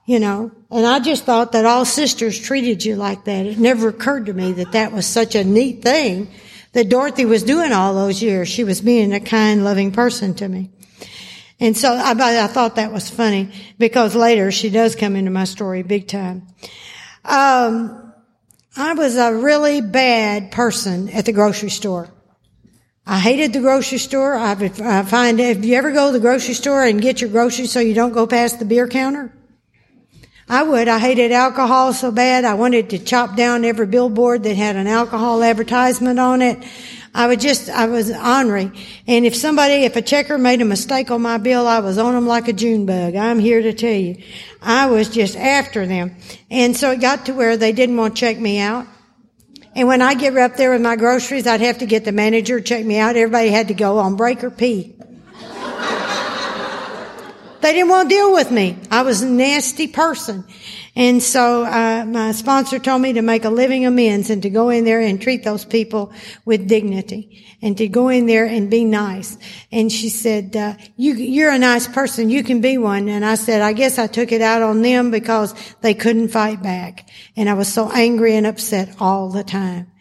[0.06, 0.52] you know.
[0.70, 3.44] And I just thought that all sisters treated you like that.
[3.44, 6.30] It never occurred to me that that was such a neat thing
[6.72, 8.48] that Dorothy was doing all those years.
[8.48, 10.70] She was being a kind, loving person to me.
[11.58, 15.44] And so I, I thought that was funny because later she does come into my
[15.44, 16.46] story big time.
[17.24, 18.09] Um,
[18.76, 22.08] I was a really bad person at the grocery store.
[23.04, 24.34] I hated the grocery store.
[24.34, 24.76] I, would,
[25.08, 27.94] find if you ever go to the grocery store and get your groceries so you
[27.94, 29.32] don't go past the beer counter,
[30.48, 30.86] I would.
[30.86, 32.44] I hated alcohol so bad.
[32.44, 36.62] I wanted to chop down every billboard that had an alcohol advertisement on it.
[37.12, 38.70] I would just, I was ornery.
[39.06, 42.14] And if somebody, if a checker made a mistake on my bill, I was on
[42.14, 43.16] them like a June bug.
[43.16, 44.22] I'm here to tell you.
[44.62, 46.14] I was just after them.
[46.50, 48.86] And so it got to where they didn't want to check me out.
[49.74, 52.60] And when I get up there with my groceries, I'd have to get the manager
[52.60, 53.16] to check me out.
[53.16, 54.96] Everybody had to go on break or pee.
[57.60, 58.78] They didn't want to deal with me.
[58.90, 60.44] I was a nasty person.
[60.96, 64.70] And so uh, my sponsor told me to make a living amends and to go
[64.70, 66.12] in there and treat those people
[66.44, 69.36] with dignity and to go in there and be nice.
[69.70, 72.30] And she said, uh, you, you're a nice person.
[72.30, 73.08] You can be one.
[73.08, 76.62] And I said, I guess I took it out on them because they couldn't fight
[76.62, 77.08] back.
[77.36, 79.92] And I was so angry and upset all the time.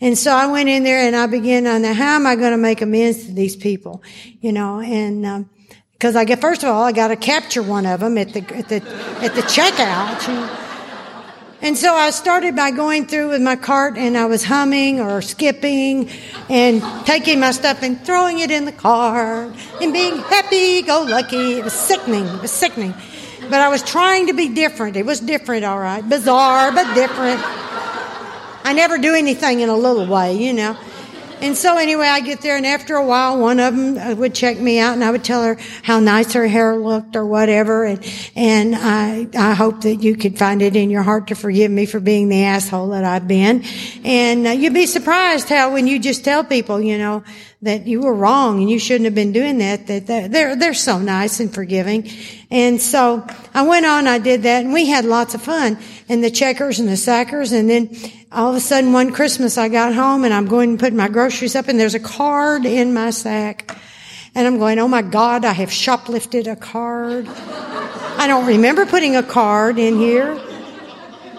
[0.00, 2.58] And so I went in there and I began on how am I going to
[2.58, 4.02] make amends to these people,
[4.40, 5.50] you know, and, um,
[5.94, 8.40] because I get, first of all, I got to capture one of them at the,
[8.54, 8.76] at the,
[9.22, 10.60] at the checkout.
[11.62, 15.22] And so I started by going through with my cart and I was humming or
[15.22, 16.10] skipping
[16.50, 21.54] and taking my stuff and throwing it in the car and being happy go lucky.
[21.54, 22.26] It was sickening.
[22.26, 22.92] It was sickening.
[23.48, 24.96] But I was trying to be different.
[24.96, 26.06] It was different, all right.
[26.06, 27.40] Bizarre, but different.
[27.42, 30.76] I never do anything in a little way, you know.
[31.40, 34.34] And so anyway, I get there and after a while, one of them uh, would
[34.34, 37.84] check me out and I would tell her how nice her hair looked or whatever.
[37.84, 41.70] And, and I, I hope that you could find it in your heart to forgive
[41.70, 43.64] me for being the asshole that I've been.
[44.04, 47.24] And uh, you'd be surprised how when you just tell people, you know,
[47.64, 50.98] that you were wrong and you shouldn't have been doing that, that they're, they're so
[50.98, 52.10] nice and forgiving.
[52.50, 56.22] And so I went on, I did that and we had lots of fun and
[56.22, 57.52] the checkers and the sackers.
[57.52, 57.96] And then
[58.30, 61.08] all of a sudden one Christmas I got home and I'm going to put my
[61.08, 63.78] groceries up and there's a card in my sack.
[64.34, 67.26] And I'm going, oh my God, I have shoplifted a card.
[67.28, 70.38] I don't remember putting a card in here.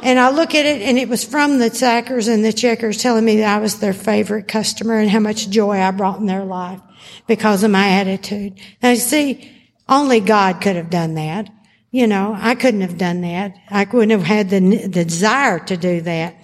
[0.05, 3.25] And I look at it and it was from the Sackers and the Checkers telling
[3.25, 6.45] me that I was their favorite customer and how much joy I brought in their
[6.45, 6.79] life
[7.25, 8.59] because of my attitude.
[8.83, 9.51] Now you see,
[9.89, 11.49] only God could have done that.
[11.89, 13.55] You know, I couldn't have done that.
[13.71, 16.35] I wouldn't have had the, the desire to do that.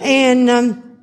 [0.00, 0.93] And, um,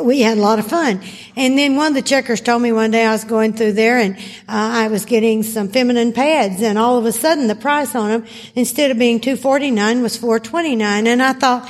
[0.00, 1.00] we had a lot of fun.
[1.36, 3.98] And then one of the checkers told me one day I was going through there
[3.98, 7.94] and uh, I was getting some feminine pads and all of a sudden the price
[7.94, 11.68] on them instead of being 249 was 429 and I thought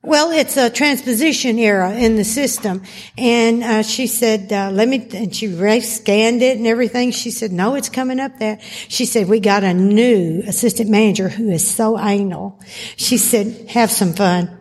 [0.00, 2.82] well, it's a transposition error in the system.
[3.18, 5.48] And uh, she said, uh, let me, and she
[5.80, 7.10] scanned it and everything.
[7.10, 8.60] She said, no, it's coming up there.
[8.62, 12.60] She said, we got a new assistant manager who is so anal.
[12.96, 14.56] She said, have some fun.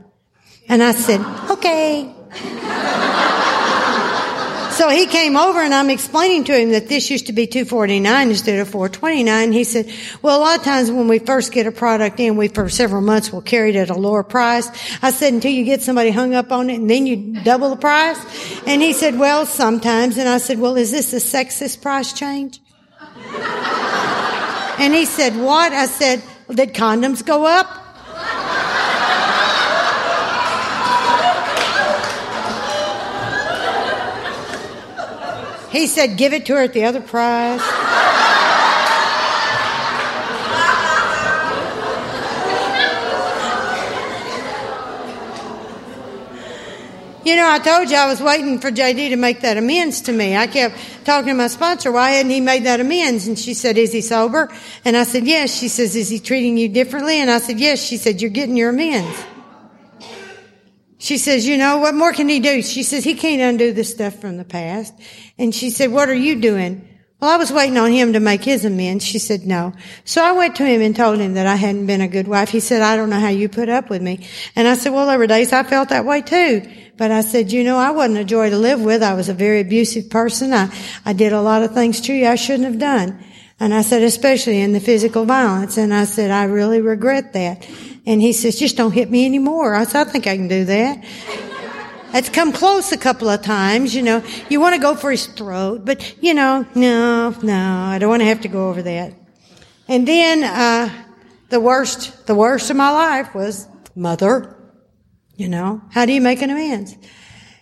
[0.67, 1.21] And I said,
[1.51, 2.16] okay.
[4.77, 8.29] So he came over and I'm explaining to him that this used to be 249
[8.29, 9.51] instead of 429.
[9.51, 12.47] He said, well, a lot of times when we first get a product in, we
[12.47, 14.69] for several months will carry it at a lower price.
[15.01, 17.75] I said, until you get somebody hung up on it and then you double the
[17.75, 18.19] price.
[18.67, 20.15] And he said, well, sometimes.
[20.19, 22.61] And I said, well, is this a sexist price change?
[24.77, 25.73] And he said, what?
[25.73, 26.21] I said,
[26.53, 27.86] did condoms go up?
[35.77, 37.61] He said, give it to her at the other price.
[47.23, 50.13] You know, I told you I was waiting for JD to make that amends to
[50.13, 50.35] me.
[50.35, 53.27] I kept talking to my sponsor, why hadn't he made that amends?
[53.27, 54.51] And she said, is he sober?
[54.83, 55.53] And I said, yes.
[55.53, 57.19] She says, is he treating you differently?
[57.19, 57.83] And I said, yes.
[57.83, 59.23] She said, you're getting your amends.
[60.99, 62.61] She says, you know, what more can he do?
[62.61, 64.93] She says, he can't undo this stuff from the past.
[65.37, 66.87] And she said, what are you doing?
[67.19, 69.03] Well, I was waiting on him to make his amends.
[69.03, 69.73] She said, no.
[70.05, 72.49] So I went to him and told him that I hadn't been a good wife.
[72.49, 74.27] He said, I don't know how you put up with me.
[74.55, 76.71] And I said, well, there were days I felt that way too.
[76.95, 79.01] But I said, you know, I wasn't a joy to live with.
[79.01, 80.53] I was a very abusive person.
[80.53, 80.71] I,
[81.05, 83.23] I did a lot of things to you I shouldn't have done.
[83.59, 85.77] And I said, especially in the physical violence.
[85.77, 87.67] And I said, I really regret that.
[88.07, 89.75] And he says, just don't hit me anymore.
[89.75, 91.03] I said, I think I can do that.
[92.13, 94.23] It's come close a couple of times, you know.
[94.49, 98.21] You want to go for his throat, but you know, no, no, I don't want
[98.21, 99.13] to have to go over that.
[99.89, 100.89] And then, uh,
[101.49, 104.55] the worst, the worst of my life was mother.
[105.35, 106.95] You know, how do you make an amends?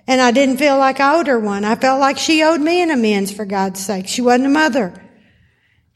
[0.07, 1.65] And I didn't feel like I owed her one.
[1.65, 4.07] I felt like she owed me an amends for God's sake.
[4.07, 5.04] She wasn't a mother.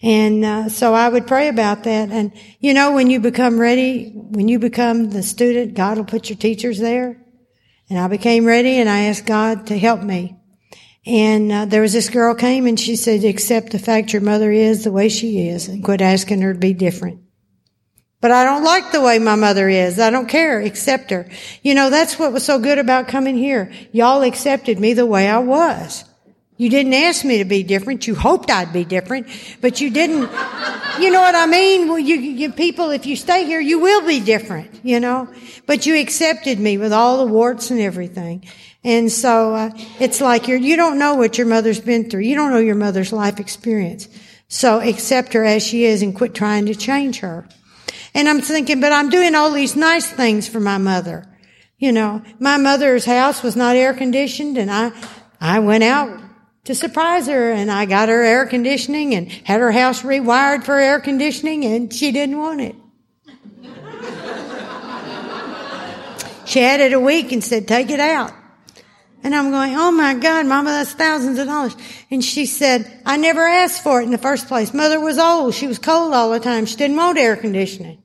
[0.02, 2.10] And uh, so I would pray about that.
[2.10, 6.30] And you know, when you become ready, when you become the student, God will put
[6.30, 7.22] your teachers there.
[7.90, 10.38] And I became ready and I asked God to help me.
[11.06, 14.52] And uh, there was this girl came and she said, accept the fact your mother
[14.52, 17.22] is the way she is and quit asking her to be different.
[18.22, 19.98] But I don't like the way my mother is.
[19.98, 20.60] I don't care.
[20.60, 21.30] Accept her.
[21.64, 23.72] You know, that's what was so good about coming here.
[23.94, 26.04] Y'all accepted me the way I was.
[26.60, 28.06] You didn't ask me to be different.
[28.06, 29.28] You hoped I'd be different,
[29.62, 30.30] but you didn't.
[31.00, 31.88] You know what I mean?
[31.88, 35.30] Well, you, you people, if you stay here, you will be different, you know?
[35.68, 38.44] But you accepted me with all the warts and everything.
[38.84, 39.70] And so, uh,
[40.02, 42.24] it's like you're, you don't know what your mother's been through.
[42.24, 44.10] You don't know your mother's life experience.
[44.50, 47.48] So accept her as she is and quit trying to change her.
[48.14, 51.26] And I'm thinking, but I'm doing all these nice things for my mother.
[51.78, 54.92] You know, my mother's house was not air conditioned and I,
[55.40, 56.20] I went out
[56.70, 60.78] to surprise her and I got her air conditioning and had her house rewired for
[60.78, 62.76] air conditioning and she didn't want it.
[66.46, 68.32] she had it a week and said, take it out.
[69.24, 71.76] And I'm going, oh my God, mama, that's thousands of dollars.
[72.12, 74.72] And she said, I never asked for it in the first place.
[74.72, 75.56] Mother was old.
[75.56, 76.68] She was cold all the time.
[76.68, 78.04] She didn't want air conditioning.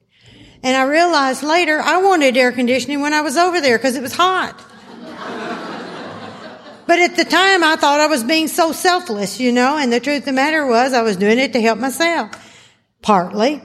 [0.63, 4.03] And I realized later I wanted air conditioning when I was over there because it
[4.03, 4.59] was hot.
[6.87, 10.01] But at the time I thought I was being so selfless, you know, and the
[10.01, 12.31] truth of the matter was I was doing it to help myself.
[13.03, 13.63] Partly.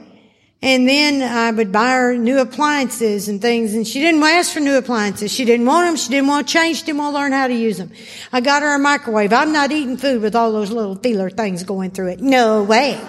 [0.62, 4.60] And then I would buy her new appliances and things, and she didn't ask for
[4.60, 5.32] new appliances.
[5.32, 5.96] She didn't want them.
[5.96, 6.78] She didn't want to change.
[6.78, 7.90] She didn't want to learn how to use them.
[8.30, 9.32] I got her a microwave.
[9.32, 12.20] I'm not eating food with all those little feeler things going through it.
[12.20, 13.00] No way.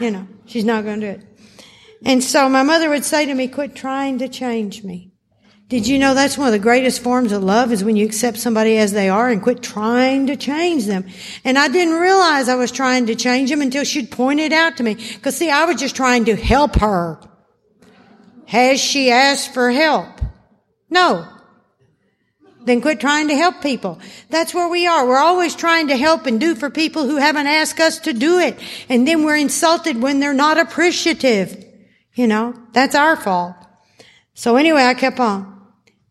[0.00, 1.26] You know, she's not going to do it.
[2.04, 5.07] And so my mother would say to me, quit trying to change me.
[5.68, 8.38] Did you know that's one of the greatest forms of love is when you accept
[8.38, 11.04] somebody as they are and quit trying to change them?
[11.44, 14.78] And I didn't realize I was trying to change them until she'd point it out
[14.78, 14.94] to me.
[15.20, 17.20] Cause see, I was just trying to help her.
[18.46, 20.08] Has she asked for help?
[20.88, 21.28] No.
[22.64, 24.00] Then quit trying to help people.
[24.30, 25.06] That's where we are.
[25.06, 28.38] We're always trying to help and do for people who haven't asked us to do
[28.38, 28.58] it.
[28.88, 31.62] And then we're insulted when they're not appreciative.
[32.14, 33.54] You know, that's our fault.
[34.32, 35.57] So anyway, I kept on.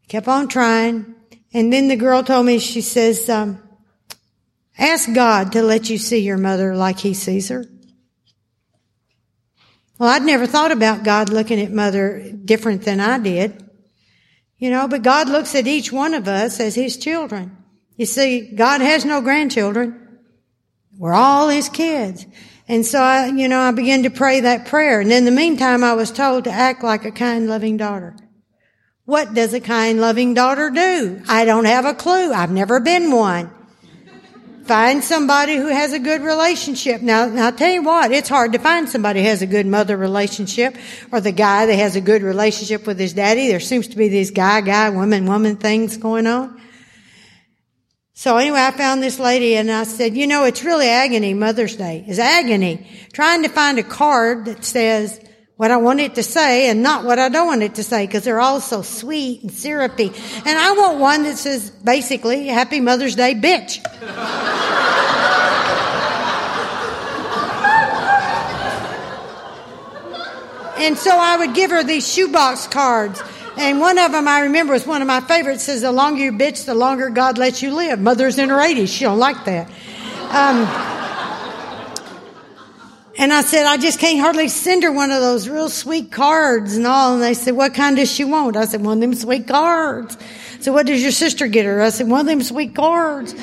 [0.08, 1.16] Kept on trying.
[1.54, 3.62] And then the girl told me, she says, um,
[4.78, 7.66] ask God to let you see your mother like he sees her.
[9.98, 13.64] Well, I'd never thought about God looking at mother different than I did.
[14.58, 17.56] You know, but God looks at each one of us as his children.
[17.96, 20.20] You see, God has no grandchildren.
[20.98, 22.26] We're all his kids.
[22.68, 25.00] And so I, you know, I began to pray that prayer.
[25.00, 28.16] And in the meantime, I was told to act like a kind, loving daughter.
[29.08, 31.22] What does a kind, loving daughter do?
[31.30, 32.34] I don't have a clue.
[32.34, 33.50] I've never been one.
[34.66, 37.02] Find somebody who has a good relationship.
[37.02, 39.66] Now, now I'll tell you what, it's hard to find somebody who has a good
[39.66, 40.76] mother relationship
[41.10, 43.48] or the guy that has a good relationship with his daddy.
[43.48, 46.62] There seems to be these guy, guy, woman, woman things going on.
[48.14, 51.34] So anyway, I found this lady and I said, you know, it's really agony.
[51.34, 52.86] Mother's Day is agony.
[53.14, 55.18] Trying to find a card that says,
[55.58, 58.06] what I want it to say and not what I don't want it to say
[58.06, 60.06] because they're all so sweet and syrupy.
[60.46, 63.84] And I want one that says basically, Happy Mother's Day, bitch.
[70.78, 73.20] and so I would give her these shoebox cards.
[73.58, 76.32] And one of them I remember was one of my favorites says, the longer you
[76.34, 78.00] bitch, the longer God lets you live.
[78.00, 78.96] Mother's in her 80s.
[78.96, 79.68] She don't like that.
[80.30, 80.97] Um,
[83.18, 86.78] and I said, I just can't hardly send her one of those real sweet cards
[86.78, 87.16] and all.
[87.16, 88.56] And they said, what kind does she want?
[88.56, 90.16] I said, one of them sweet cards.
[90.60, 91.82] So what does your sister get her?
[91.82, 93.34] I said, one of them sweet cards.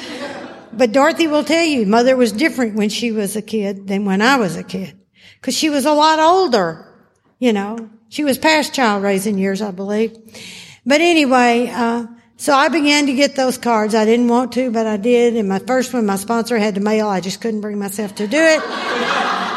[0.73, 4.23] But Dorothy will tell you, mother was different when she was a kid than when
[4.23, 4.97] I was a kid.
[5.43, 6.87] Cause she was a lot older,
[7.39, 7.91] you know.
[8.09, 10.17] She was past child raising years, I believe.
[10.87, 12.07] But anyway, uh,
[12.37, 13.95] so I began to get those cards.
[13.95, 15.37] I didn't want to, but I did.
[15.37, 17.09] And my first one, my sponsor had to mail.
[17.09, 19.54] I just couldn't bring myself to do it.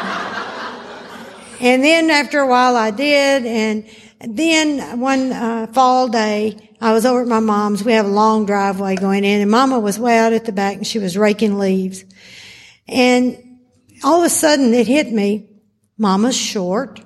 [1.60, 3.45] And then after a while I did.
[3.45, 3.86] And
[4.20, 7.84] then one uh, fall day, I was over at my mom's.
[7.84, 10.78] We have a long driveway going in and mama was way out at the back
[10.78, 12.03] and she was raking leaves.
[12.88, 13.60] And
[14.03, 15.49] all of a sudden it hit me.
[15.97, 17.01] Mama's short.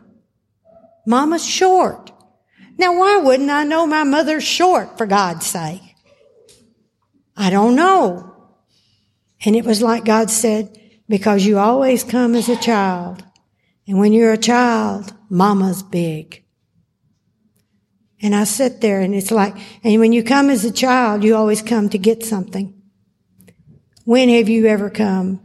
[1.06, 2.12] Mama's short.
[2.78, 5.82] Now why wouldn't I know my mother's short for God's sake?
[7.38, 8.28] I don't know.
[9.46, 10.78] And it was like God said,
[11.08, 13.24] because you always come as a child.
[13.92, 16.46] And when you're a child, mama's big.
[18.22, 21.36] And I sit there and it's like, and when you come as a child, you
[21.36, 22.74] always come to get something.
[24.06, 25.42] When have you ever come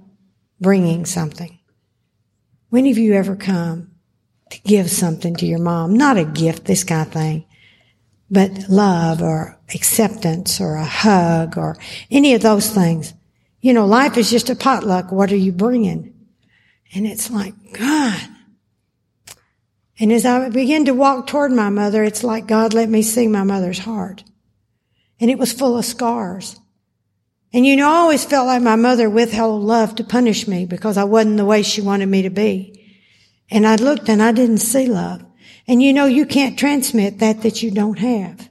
[0.60, 1.58] bringing something?
[2.68, 3.90] When have you ever come
[4.50, 5.96] to give something to your mom?
[5.96, 7.46] Not a gift, this kind of thing,
[8.30, 11.76] but love or acceptance or a hug or
[12.12, 13.12] any of those things.
[13.60, 15.10] You know, life is just a potluck.
[15.10, 16.14] What are you bringing?
[16.94, 18.20] And it's like, God,
[19.98, 23.28] and as I began to walk toward my mother, it's like God let me see
[23.28, 24.24] my mother's heart.
[25.18, 26.58] And it was full of scars.
[27.52, 30.98] And you know, I always felt like my mother withheld love to punish me because
[30.98, 32.98] I wasn't the way she wanted me to be.
[33.50, 35.24] And I looked and I didn't see love.
[35.66, 38.50] And you know, you can't transmit that that you don't have.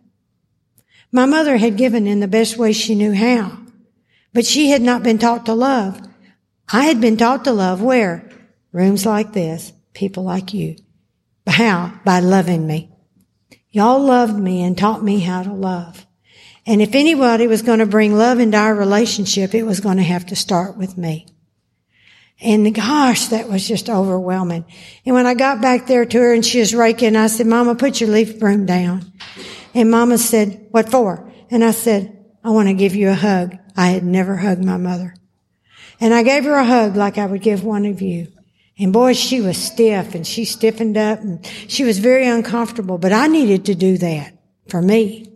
[1.12, 3.60] My mother had given in the best way she knew how,
[4.34, 6.02] but she had not been taught to love.
[6.68, 8.30] I had been taught to love where?
[8.76, 10.76] rooms like this, people like you.
[11.48, 11.93] How?
[12.04, 12.91] By loving me.
[13.70, 16.06] Y'all loved me and taught me how to love.
[16.66, 20.04] And if anybody was going to bring love into our relationship, it was going to
[20.04, 21.28] have to start with me.
[22.41, 24.66] And gosh, that was just overwhelming.
[25.06, 27.76] And when I got back there to her and she was raking, I said, Mama,
[27.76, 29.12] put your leaf broom down.
[29.74, 31.32] And Mama said, what for?
[31.50, 33.58] And I said, I want to give you a hug.
[33.78, 35.16] I had never hugged my mother.
[36.00, 38.28] And I gave her a hug like I would give one of you.
[38.78, 43.13] And boy, she was stiff and she stiffened up and she was very uncomfortable, but
[43.13, 44.34] I needed to do that
[44.67, 45.32] for me.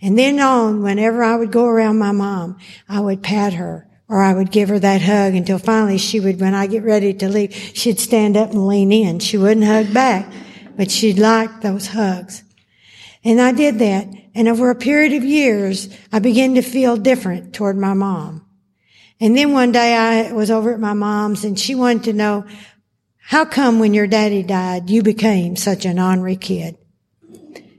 [0.00, 4.22] And then on, whenever I would go around my mom, I would pat her or
[4.22, 7.28] I would give her that hug until finally she would, when I get ready to
[7.28, 9.18] leave, she'd stand up and lean in.
[9.18, 10.32] She wouldn't hug back,
[10.76, 12.42] but she'd like those hugs.
[13.22, 14.08] And I did that.
[14.34, 18.46] And over a period of years, I began to feel different toward my mom.
[19.20, 22.46] And then one day I was over at my mom's and she wanted to know,
[23.18, 26.78] how come when your daddy died, you became such an ornery kid?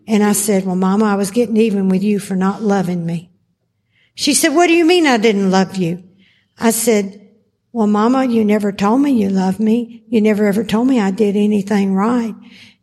[0.05, 3.31] And I said, well, mama, I was getting even with you for not loving me.
[4.15, 6.03] She said, what do you mean I didn't love you?
[6.57, 7.27] I said,
[7.71, 10.03] well, mama, you never told me you loved me.
[10.09, 12.35] You never ever told me I did anything right.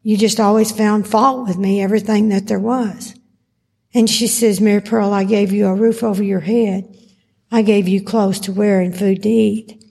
[0.02, 3.14] You just always found fault with me, everything that there was.
[3.92, 6.96] And she says, Mary Pearl, I gave you a roof over your head.
[7.50, 9.82] I gave you clothes to wear and food to eat.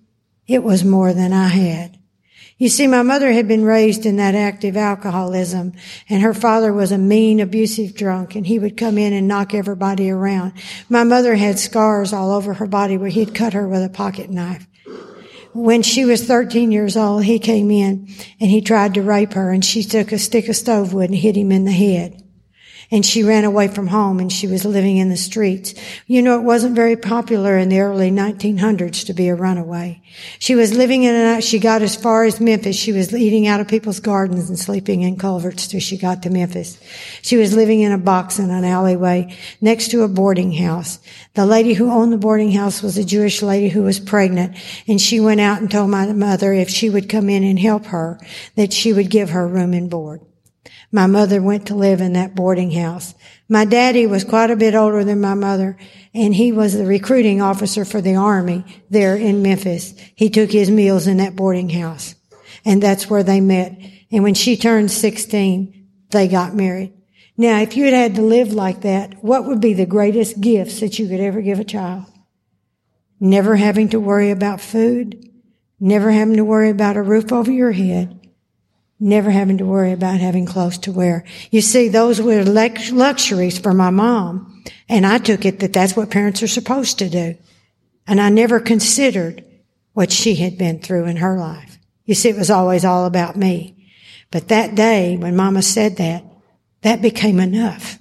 [0.47, 1.97] It was more than I had.
[2.57, 5.73] You see, my mother had been raised in that active alcoholism
[6.07, 9.53] and her father was a mean, abusive drunk and he would come in and knock
[9.53, 10.53] everybody around.
[10.87, 14.29] My mother had scars all over her body where he'd cut her with a pocket
[14.29, 14.67] knife.
[15.53, 18.07] When she was 13 years old, he came in
[18.39, 21.19] and he tried to rape her and she took a stick of stove wood and
[21.19, 22.24] hit him in the head
[22.91, 25.73] and she ran away from home and she was living in the streets.
[26.07, 30.01] You know, it wasn't very popular in the early 1900s to be a runaway.
[30.39, 32.75] She was living in a, she got as far as Memphis.
[32.75, 36.29] She was eating out of people's gardens and sleeping in culverts till she got to
[36.29, 36.79] Memphis.
[37.21, 40.99] She was living in a box in an alleyway next to a boarding house.
[41.33, 44.57] The lady who owned the boarding house was a Jewish lady who was pregnant
[44.87, 47.85] and she went out and told my mother if she would come in and help
[47.87, 48.19] her
[48.55, 50.21] that she would give her room and board.
[50.95, 53.15] My mother went to live in that boarding house.
[53.49, 55.75] My daddy was quite a bit older than my mother,
[56.13, 59.93] and he was the recruiting officer for the army there in Memphis.
[60.15, 62.15] He took his meals in that boarding house,
[62.63, 63.77] and that's where they met.
[64.09, 66.93] And when she turned 16, they got married.
[67.35, 70.79] Now, if you had had to live like that, what would be the greatest gifts
[70.79, 72.05] that you could ever give a child?
[73.19, 75.29] Never having to worry about food,
[75.77, 78.24] never having to worry about a roof over your head,
[79.05, 81.23] never having to worry about having clothes to wear.
[81.51, 84.63] You see, those were luxuries for my mom.
[84.89, 87.37] And I took it that that's what parents are supposed to do.
[88.07, 89.45] And I never considered
[89.93, 91.77] what she had been through in her life.
[92.05, 93.89] You see, it was always all about me.
[94.31, 96.23] But that day when mama said that,
[96.81, 97.99] that became enough.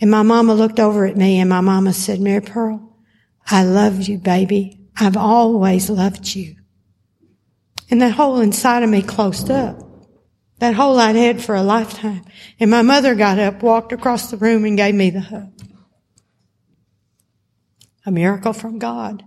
[0.00, 2.96] And my mama looked over at me and my mama said, Mary Pearl,
[3.46, 4.80] I love you, baby.
[4.96, 6.56] I've always loved you.
[7.90, 9.78] And that hole inside of me closed up.
[10.60, 12.24] That hole I'd had for a lifetime.
[12.58, 15.52] And my mother got up, walked across the room and gave me the hug.
[18.06, 19.24] A miracle from God.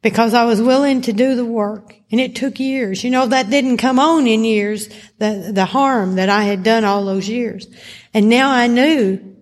[0.00, 1.94] Because I was willing to do the work.
[2.10, 3.02] And it took years.
[3.02, 4.88] You know, that didn't come on in years,
[5.18, 7.66] the, the harm that I had done all those years.
[8.14, 9.36] And now I knew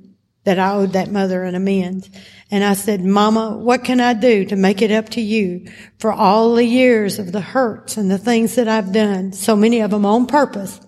[0.47, 2.09] that I owed that mother an amends.
[2.53, 5.67] And I said, Mama, what can I do to make it up to you
[5.99, 9.81] for all the years of the hurts and the things that I've done, so many
[9.81, 10.81] of them on purpose?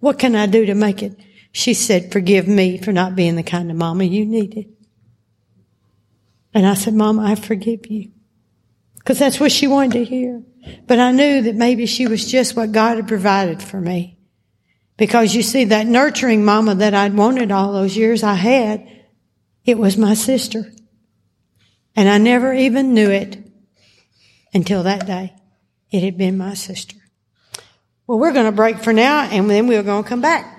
[0.00, 1.14] What can I do to make it?
[1.52, 4.74] She said, forgive me for not being the kind of mama you needed.
[6.54, 8.12] And I said, Mama, I forgive you.
[9.04, 10.42] Cause that's what she wanted to hear.
[10.86, 14.15] But I knew that maybe she was just what God had provided for me.
[14.96, 18.88] Because you see, that nurturing mama that I'd wanted all those years I had,
[19.64, 20.72] it was my sister.
[21.94, 23.38] And I never even knew it
[24.54, 25.34] until that day.
[25.90, 26.96] It had been my sister.
[28.06, 30.55] Well, we're going to break for now and then we're going to come back.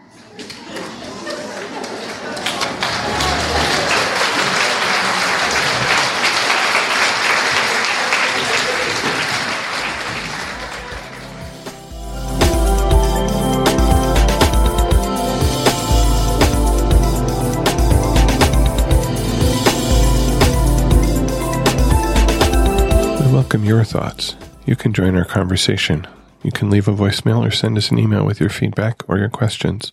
[23.57, 24.35] Welcome your thoughts.
[24.67, 26.05] You can join our conversation.
[26.43, 29.29] You can leave a voicemail or send us an email with your feedback or your
[29.29, 29.91] questions.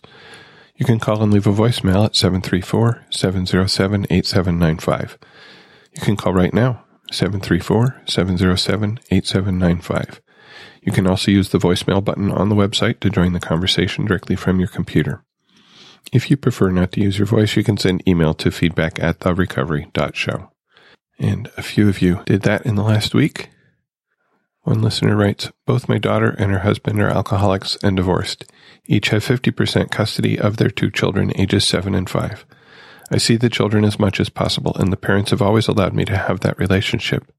[0.75, 5.17] You can call and leave a voicemail at 734 707 8795.
[5.93, 10.21] You can call right now, 734 707 8795.
[10.83, 14.35] You can also use the voicemail button on the website to join the conversation directly
[14.35, 15.23] from your computer.
[16.13, 19.21] If you prefer not to use your voice, you can send email to feedback at
[19.21, 20.51] therecovery.show.
[21.17, 23.49] And a few of you did that in the last week.
[24.65, 28.51] One listener writes, both my daughter and her husband are alcoholics and divorced.
[28.87, 32.45] Each have 50% custody of their two children, ages 7 and 5.
[33.11, 36.03] I see the children as much as possible, and the parents have always allowed me
[36.05, 37.31] to have that relationship.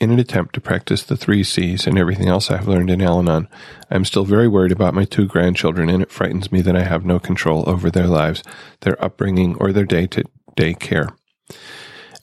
[0.00, 3.20] In an attempt to practice the three C's and everything else I've learned in Al
[3.20, 3.48] Anon,
[3.90, 6.82] I am still very worried about my two grandchildren, and it frightens me that I
[6.82, 8.42] have no control over their lives,
[8.80, 10.24] their upbringing, or their day to
[10.56, 11.08] day care.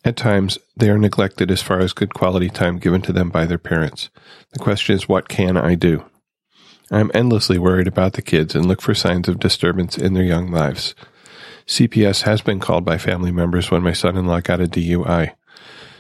[0.08, 3.46] At times, they are neglected as far as good quality time given to them by
[3.46, 4.10] their parents.
[4.54, 6.06] The question is, what can I do?
[6.90, 10.24] I am endlessly worried about the kids and look for signs of disturbance in their
[10.24, 10.96] young lives.
[11.68, 15.34] CPS has been called by family members when my son in law got a DUI.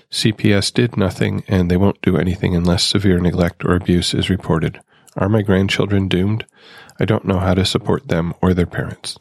[0.10, 4.80] CPS did nothing, and they won't do anything unless severe neglect or abuse is reported.
[5.18, 6.46] Are my grandchildren doomed?
[6.98, 9.18] I don't know how to support them or their parents.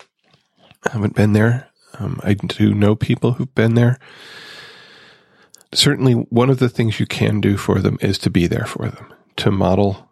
[0.86, 1.70] I haven't been there.
[1.98, 3.98] Um, I do know people who've been there
[5.72, 8.88] certainly one of the things you can do for them is to be there for
[8.88, 10.10] them, to model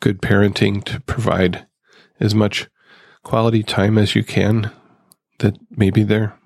[0.00, 1.66] good parenting, to provide
[2.20, 2.68] as much
[3.22, 4.70] quality time as you can
[5.38, 6.38] that maybe they're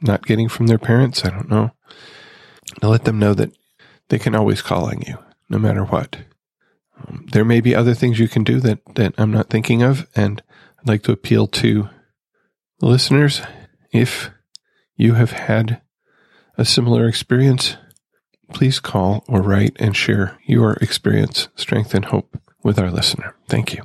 [0.00, 1.24] not getting from their parents.
[1.24, 1.72] I don't know.
[2.80, 3.52] To let them know that
[4.08, 5.18] they can always call on you
[5.48, 6.18] no matter what.
[6.96, 10.06] Um, there may be other things you can do that, that I'm not thinking of.
[10.14, 10.42] And
[10.78, 11.88] I'd like to appeal to
[12.80, 13.42] listeners.
[13.92, 14.30] If
[14.96, 15.82] you have had
[16.56, 17.76] a similar experience,
[18.52, 23.34] please call or write and share your experience, strength, and hope with our listener.
[23.48, 23.84] Thank you.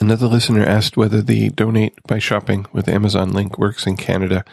[0.00, 4.44] Another listener asked whether the donate by shopping with Amazon link works in Canada.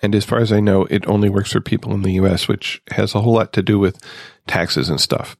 [0.00, 2.80] And as far as I know, it only works for people in the US, which
[2.92, 4.02] has a whole lot to do with
[4.46, 5.36] taxes and stuff.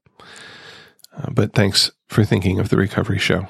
[1.17, 3.49] Uh, but thanks for thinking of the recovery show.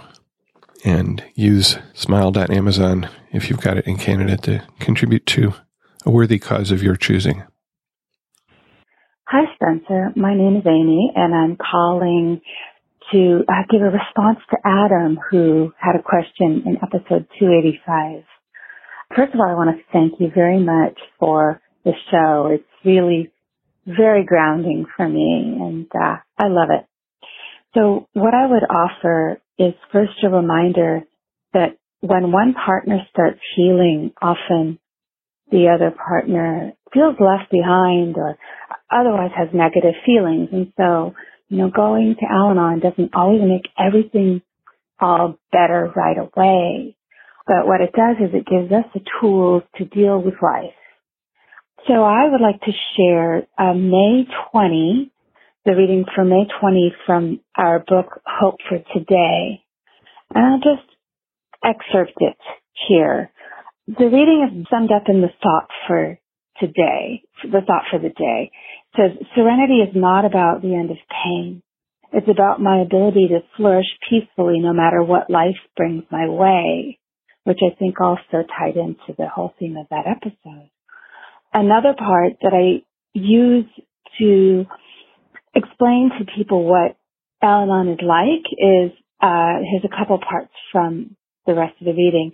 [0.84, 5.54] And use smile.amazon if you've got it in Canada to contribute to
[6.06, 7.42] a worthy cause of your choosing.
[9.30, 10.08] Hi, Spencer.
[10.16, 12.40] My name is Amy, and I'm calling
[13.12, 18.24] to uh, give a response to Adam, who had a question in episode 285.
[19.14, 22.48] First of all, I want to thank you very much for the show.
[22.52, 23.30] It's really
[23.86, 26.86] very grounding for me, and uh, I love it.
[27.74, 31.02] So, what I would offer is first a reminder
[31.52, 34.78] that when one partner starts healing, often
[35.50, 38.36] the other partner feels left behind or
[38.90, 40.48] otherwise has negative feelings.
[40.52, 41.14] And so,
[41.48, 44.42] you know, going to Al-Anon doesn't always make everything
[45.00, 46.96] all better right away.
[47.46, 50.74] But what it does is it gives us the tools to deal with life.
[51.86, 55.10] So I would like to share uh, May 20,
[55.64, 59.62] the reading for May 20 from our book Hope for Today.
[60.34, 60.86] And I'll just
[61.64, 62.36] excerpt it
[62.88, 63.30] here.
[63.86, 66.18] The reading is summed up in the thought for
[66.60, 68.50] today, the thought for the day.
[68.98, 71.62] Says, serenity is not about the end of pain.
[72.12, 76.98] It's about my ability to flourish peacefully no matter what life brings my way,
[77.44, 80.70] which I think also tied into the whole theme of that episode.
[81.52, 82.82] Another part that I
[83.12, 83.66] use
[84.18, 84.64] to
[85.54, 86.96] explain to people what
[87.40, 88.90] Al-Anon is like is,
[89.20, 91.14] uh, here's a couple parts from
[91.46, 92.32] the rest of the reading.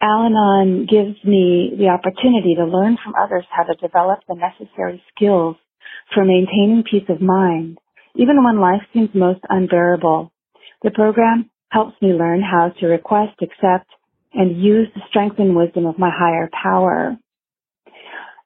[0.00, 5.56] Al-Anon gives me the opportunity to learn from others how to develop the necessary skills
[6.12, 7.78] for maintaining peace of mind,
[8.16, 10.32] even when life seems most unbearable.
[10.82, 13.90] The program helps me learn how to request, accept,
[14.32, 17.16] and use the strength and wisdom of my higher power.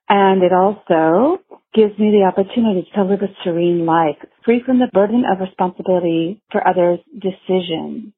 [0.09, 1.39] And it also
[1.75, 6.41] gives me the opportunity to live a serene life, free from the burden of responsibility
[6.51, 8.13] for others' decisions.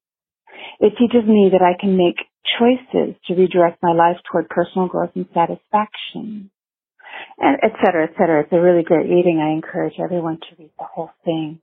[0.78, 2.16] It teaches me that I can make
[2.58, 6.50] choices to redirect my life toward personal growth and satisfaction,
[7.38, 8.42] and et cetera, et cetera.
[8.42, 9.40] It's a really great reading.
[9.40, 11.60] I encourage everyone to read the whole thing.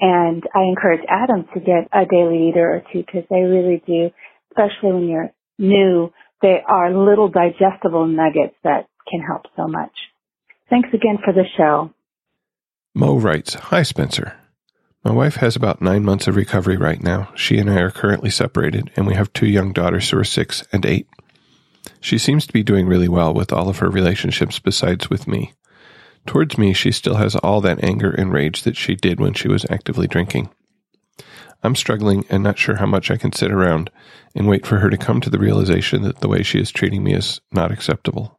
[0.00, 4.10] And I encourage Adam to get a daily reader or two because they really do,
[4.50, 9.92] especially when you're new, they are little digestible nuggets that can help so much.
[10.70, 11.92] Thanks again for the show.
[12.94, 14.36] Mo writes, Hi, Spencer.
[15.04, 17.32] My wife has about nine months of recovery right now.
[17.34, 20.62] She and I are currently separated, and we have two young daughters who are six
[20.72, 21.08] and eight.
[22.00, 25.52] She seems to be doing really well with all of her relationships besides with me.
[26.26, 29.48] Towards me, she still has all that anger and rage that she did when she
[29.48, 30.50] was actively drinking.
[31.62, 33.90] I'm struggling and not sure how much I can sit around
[34.34, 37.02] and wait for her to come to the realization that the way she is treating
[37.02, 38.38] me is not acceptable.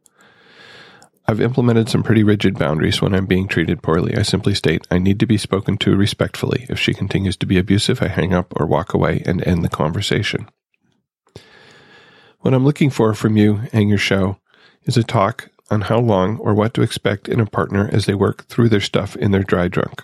[1.28, 4.18] I've implemented some pretty rigid boundaries when I'm being treated poorly.
[4.18, 6.66] I simply state I need to be spoken to respectfully.
[6.68, 9.70] If she continues to be abusive, I hang up or walk away and end the
[9.70, 10.50] conversation.
[12.42, 14.38] What I'm looking for from you and your show
[14.86, 18.16] is a talk on how long or what to expect in a partner as they
[18.16, 20.04] work through their stuff in their dry drunk.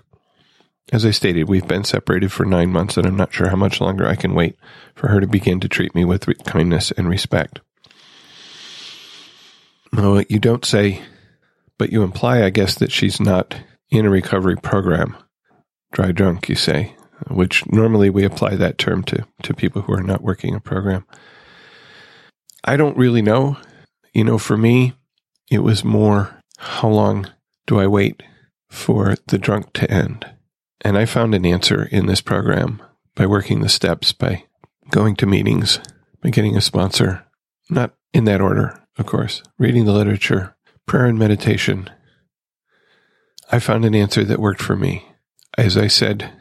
[0.93, 3.81] As I stated, we've been separated for nine months, and I'm not sure how much
[3.81, 4.55] longer I can wait
[4.95, 7.59] for her to begin to treat me with kindness and respect.
[9.91, 11.01] Well, you don't say,
[11.77, 13.55] but you imply, I guess, that she's not
[13.89, 15.17] in a recovery program.
[15.91, 16.95] Dry drunk, you say,
[17.29, 21.03] which normally we apply that term to, to people who are not working a program.
[22.68, 23.57] I don't really know.
[24.13, 24.93] You know, for me,
[25.49, 27.28] it was more how long
[27.65, 28.22] do I wait
[28.70, 30.30] for the drunk to end?
[30.82, 32.82] And I found an answer in this program
[33.15, 34.43] by working the steps, by
[34.91, 35.80] going to meetings,
[36.22, 37.26] by getting a sponsor,
[37.70, 40.55] not in that order, of course, reading the literature,
[40.86, 41.89] prayer and meditation.
[43.49, 45.07] I found an answer that worked for me.
[45.57, 46.34] As I said,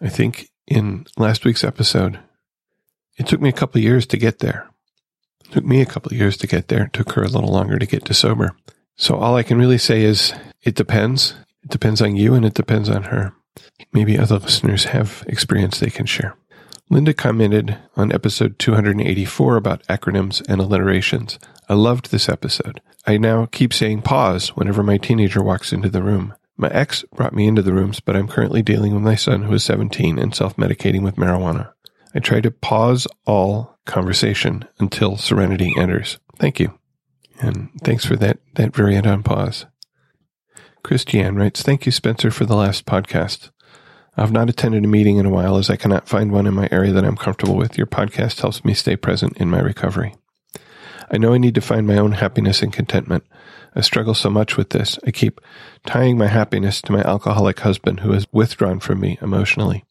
[0.00, 2.18] I think in last week's episode,
[3.18, 4.70] it took me a couple years to get there.
[5.54, 6.86] Took me a couple of years to get there.
[6.86, 8.56] It took her a little longer to get to sober.
[8.96, 10.34] So all I can really say is
[10.64, 11.36] it depends.
[11.62, 13.34] It depends on you and it depends on her.
[13.92, 16.36] Maybe other listeners have experience they can share.
[16.90, 21.38] Linda commented on episode 284 about acronyms and alliterations.
[21.68, 22.80] I loved this episode.
[23.06, 26.34] I now keep saying pause whenever my teenager walks into the room.
[26.56, 29.54] My ex brought me into the rooms, but I'm currently dealing with my son who
[29.54, 31.70] is 17 and self medicating with marijuana.
[32.12, 36.18] I try to pause all conversation until serenity enters.
[36.38, 36.78] Thank you.
[37.40, 39.66] And thanks for that, that variant on pause.
[40.82, 43.50] Christiane writes, Thank you, Spencer, for the last podcast.
[44.16, 46.68] I've not attended a meeting in a while as I cannot find one in my
[46.70, 47.76] area that I'm comfortable with.
[47.76, 50.14] Your podcast helps me stay present in my recovery.
[51.10, 53.24] I know I need to find my own happiness and contentment.
[53.74, 54.98] I struggle so much with this.
[55.04, 55.40] I keep
[55.84, 59.84] tying my happiness to my alcoholic husband who has withdrawn from me emotionally.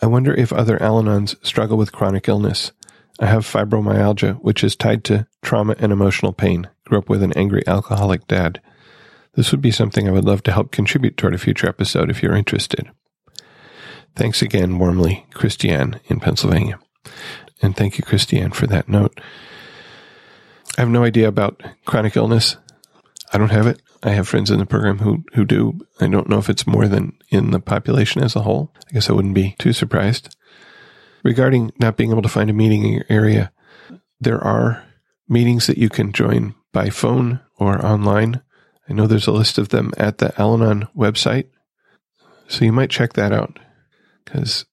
[0.00, 2.72] I wonder if other Al Anons struggle with chronic illness.
[3.20, 6.68] I have fibromyalgia, which is tied to trauma and emotional pain.
[6.86, 8.62] Grew up with an angry alcoholic dad.
[9.34, 12.22] This would be something I would love to help contribute toward a future episode if
[12.22, 12.90] you're interested.
[14.16, 16.80] Thanks again, warmly, Christiane in Pennsylvania.
[17.60, 19.20] And thank you, Christiane, for that note.
[20.78, 22.56] I have no idea about chronic illness.
[23.32, 23.82] I don't have it.
[24.02, 25.78] I have friends in the program who, who do.
[26.00, 28.72] I don't know if it's more than in the population as a whole.
[28.88, 30.34] I guess I wouldn't be too surprised.
[31.22, 33.52] Regarding not being able to find a meeting in your area,
[34.20, 34.84] there are
[35.28, 38.42] meetings that you can join by phone or online.
[38.88, 41.46] I know there's a list of them at the Al Anon website.
[42.48, 43.58] So you might check that out
[44.24, 44.64] because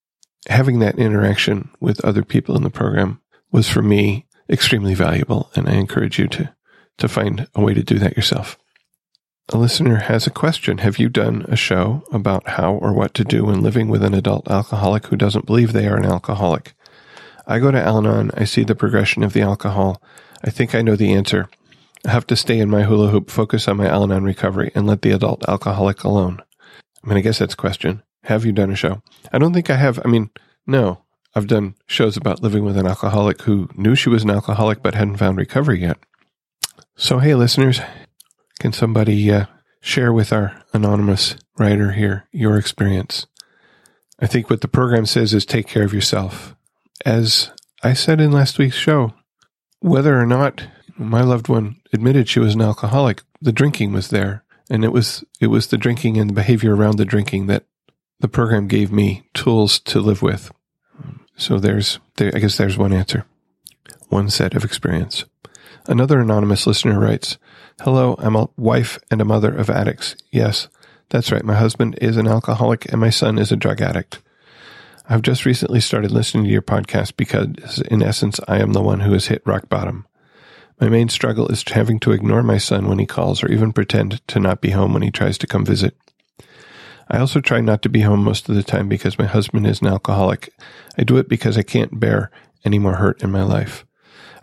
[0.50, 3.22] having that interaction with other people in the program
[3.52, 5.52] was for me extremely valuable.
[5.56, 6.54] And I encourage you to,
[6.98, 8.58] to find a way to do that yourself.
[9.54, 10.80] A listener has a question.
[10.80, 14.14] Have you done a show about how or what to do when living with an
[14.14, 16.74] adult alcoholic who doesn't believe they are an alcoholic?
[17.48, 18.32] I go to Al Anon.
[18.34, 20.02] I see the progression of the alcohol.
[20.44, 21.48] I think I know the answer.
[22.06, 24.86] I have to stay in my hula hoop, focus on my Al Anon recovery, and
[24.86, 26.42] let the adult alcoholic alone.
[27.02, 28.04] I mean, I guess that's a question.
[28.24, 29.02] Have you done a show?
[29.32, 29.98] I don't think I have.
[30.04, 30.30] I mean,
[30.66, 31.04] no.
[31.34, 34.96] I've done shows about living with an alcoholic who knew she was an alcoholic but
[34.96, 36.00] hadn't found recovery yet.
[36.98, 37.80] So, hey, listeners,
[38.60, 39.46] can somebody uh,
[39.82, 43.28] share with our anonymous writer here your experience?
[44.20, 46.56] I think what the program says is take care of yourself.
[47.06, 47.52] As
[47.84, 49.14] I said in last week's show,
[49.80, 54.44] whether or not my loved one admitted she was an alcoholic, the drinking was there.
[54.70, 57.66] And it was, it was the drinking and the behavior around the drinking that
[58.20, 60.52] the program gave me tools to live with.
[61.38, 63.26] So there's, there, I guess there's one answer,
[64.10, 65.24] one set of experience.
[65.88, 67.38] Another anonymous listener writes,
[67.82, 70.18] Hello, I'm a wife and a mother of addicts.
[70.32, 70.68] Yes,
[71.10, 71.46] that's right.
[71.46, 74.22] My husband is an alcoholic and my son is a drug addict.
[75.10, 79.00] I've just recently started listening to your podcast because, in essence, I am the one
[79.00, 80.06] who has hit rock bottom.
[80.82, 84.28] My main struggle is having to ignore my son when he calls or even pretend
[84.28, 85.96] to not be home when he tries to come visit.
[87.10, 89.80] I also try not to be home most of the time because my husband is
[89.80, 90.54] an alcoholic.
[90.98, 92.30] I do it because I can't bear
[92.66, 93.86] any more hurt in my life.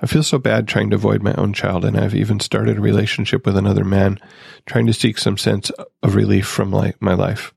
[0.04, 2.82] I feel so bad trying to avoid my own child, and I've even started a
[2.82, 4.18] relationship with another man,
[4.66, 5.70] trying to seek some sense
[6.02, 7.54] of relief from my life.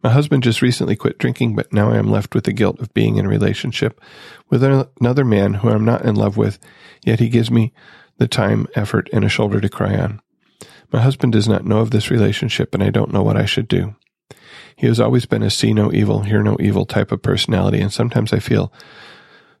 [0.00, 2.94] My husband just recently quit drinking, but now I am left with the guilt of
[2.94, 4.00] being in a relationship
[4.48, 6.60] with another man who I'm not in love with,
[7.04, 7.72] yet he gives me
[8.18, 10.20] the time, effort, and a shoulder to cry on.
[10.92, 13.66] My husband does not know of this relationship, and I don't know what I should
[13.66, 13.96] do.
[14.76, 17.92] He has always been a see no evil, hear no evil type of personality, and
[17.92, 18.72] sometimes I feel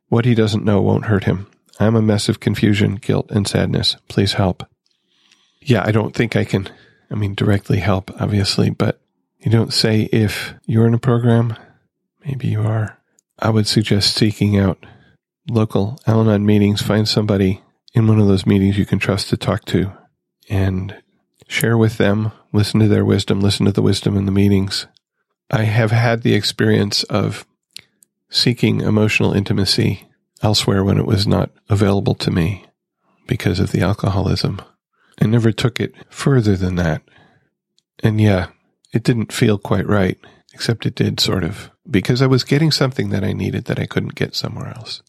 [0.06, 1.48] what he doesn't know won't hurt him.
[1.78, 3.96] I am a mess of confusion, guilt, and sadness.
[4.08, 4.66] Please help.
[5.60, 6.68] yeah, I don't think I can,
[7.10, 9.00] I mean, directly help, obviously, but
[9.38, 11.54] you don't say if you're in a program,
[12.24, 12.98] maybe you are.
[13.38, 14.84] I would suggest seeking out
[15.48, 16.82] local Al Anon meetings.
[16.82, 17.62] Find somebody
[17.94, 19.92] in one of those meetings you can trust to talk to
[20.48, 20.96] and
[21.46, 24.86] share with them, listen to their wisdom, listen to the wisdom in the meetings.
[25.50, 27.46] I have had the experience of
[28.28, 30.07] seeking emotional intimacy
[30.42, 32.64] elsewhere when it was not available to me
[33.26, 34.60] because of the alcoholism.
[35.20, 37.02] I never took it further than that.
[38.02, 38.48] And yeah,
[38.92, 40.18] it didn't feel quite right,
[40.52, 43.86] except it did sort of, because I was getting something that I needed that I
[43.86, 45.02] couldn't get somewhere else.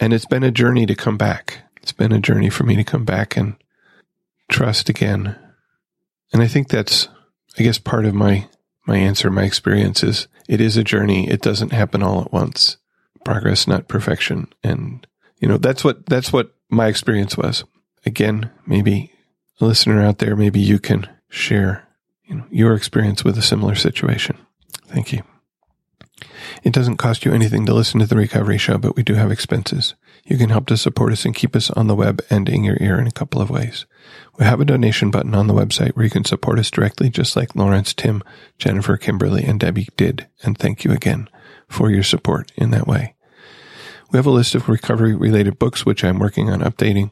[0.00, 1.58] And it's been a journey to come back.
[1.80, 3.54] It's been a journey for me to come back and
[4.50, 5.36] trust again.
[6.32, 7.08] And I think that's,
[7.58, 8.48] I guess, part of my,
[8.86, 11.30] my answer, my experience is it is a journey.
[11.30, 12.76] It doesn't happen all at once.
[13.24, 14.48] Progress, not perfection.
[14.62, 15.06] And,
[15.38, 17.64] you know, that's what, that's what my experience was.
[18.06, 19.12] Again, maybe
[19.60, 21.86] a listener out there, maybe you can share,
[22.24, 24.38] you know, your experience with a similar situation.
[24.88, 25.22] Thank you.
[26.62, 29.32] It doesn't cost you anything to listen to the recovery show, but we do have
[29.32, 29.94] expenses.
[30.24, 32.78] You can help to support us and keep us on the web and in your
[32.80, 33.84] ear in a couple of ways.
[34.38, 37.36] We have a donation button on the website where you can support us directly, just
[37.36, 38.22] like Lawrence, Tim,
[38.58, 40.26] Jennifer, Kimberly, and Debbie did.
[40.42, 41.28] And thank you again
[41.68, 43.13] for your support in that way.
[44.14, 47.10] We have a list of recovery related books, which I'm working on updating.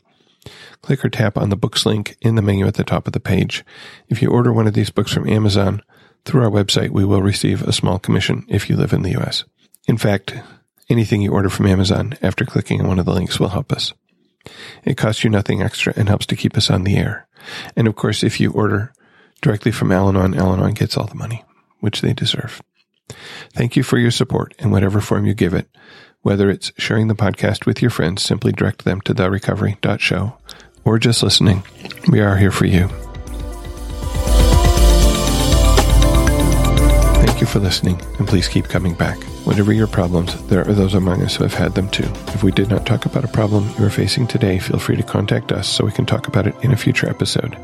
[0.83, 3.19] Click or tap on the books link in the menu at the top of the
[3.19, 3.65] page.
[4.09, 5.83] If you order one of these books from Amazon
[6.25, 9.43] through our website, we will receive a small commission if you live in the US.
[9.89, 10.37] In fact,
[10.89, 13.93] anything you order from Amazon after clicking on one of the links will help us.
[14.85, 17.27] It costs you nothing extra and helps to keep us on the air.
[17.75, 18.93] And of course, if you order
[19.41, 21.45] directly from Al Anon, Al-Anon gets all the money,
[21.81, 22.63] which they deserve.
[23.53, 25.69] Thank you for your support in whatever form you give it.
[26.23, 30.37] Whether it's sharing the podcast with your friends, simply direct them to therecovery.show,
[30.85, 31.65] or just listening.
[32.09, 32.87] We are here for you.
[37.25, 39.21] Thank you for listening, and please keep coming back.
[39.45, 42.09] Whatever your problems, there are those among us who have had them too.
[42.29, 45.03] If we did not talk about a problem you are facing today, feel free to
[45.03, 47.59] contact us so we can talk about it in a future episode.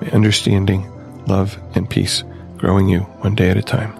[0.00, 0.88] May understanding,
[1.26, 2.22] love, and peace
[2.56, 3.99] growing you one day at a time.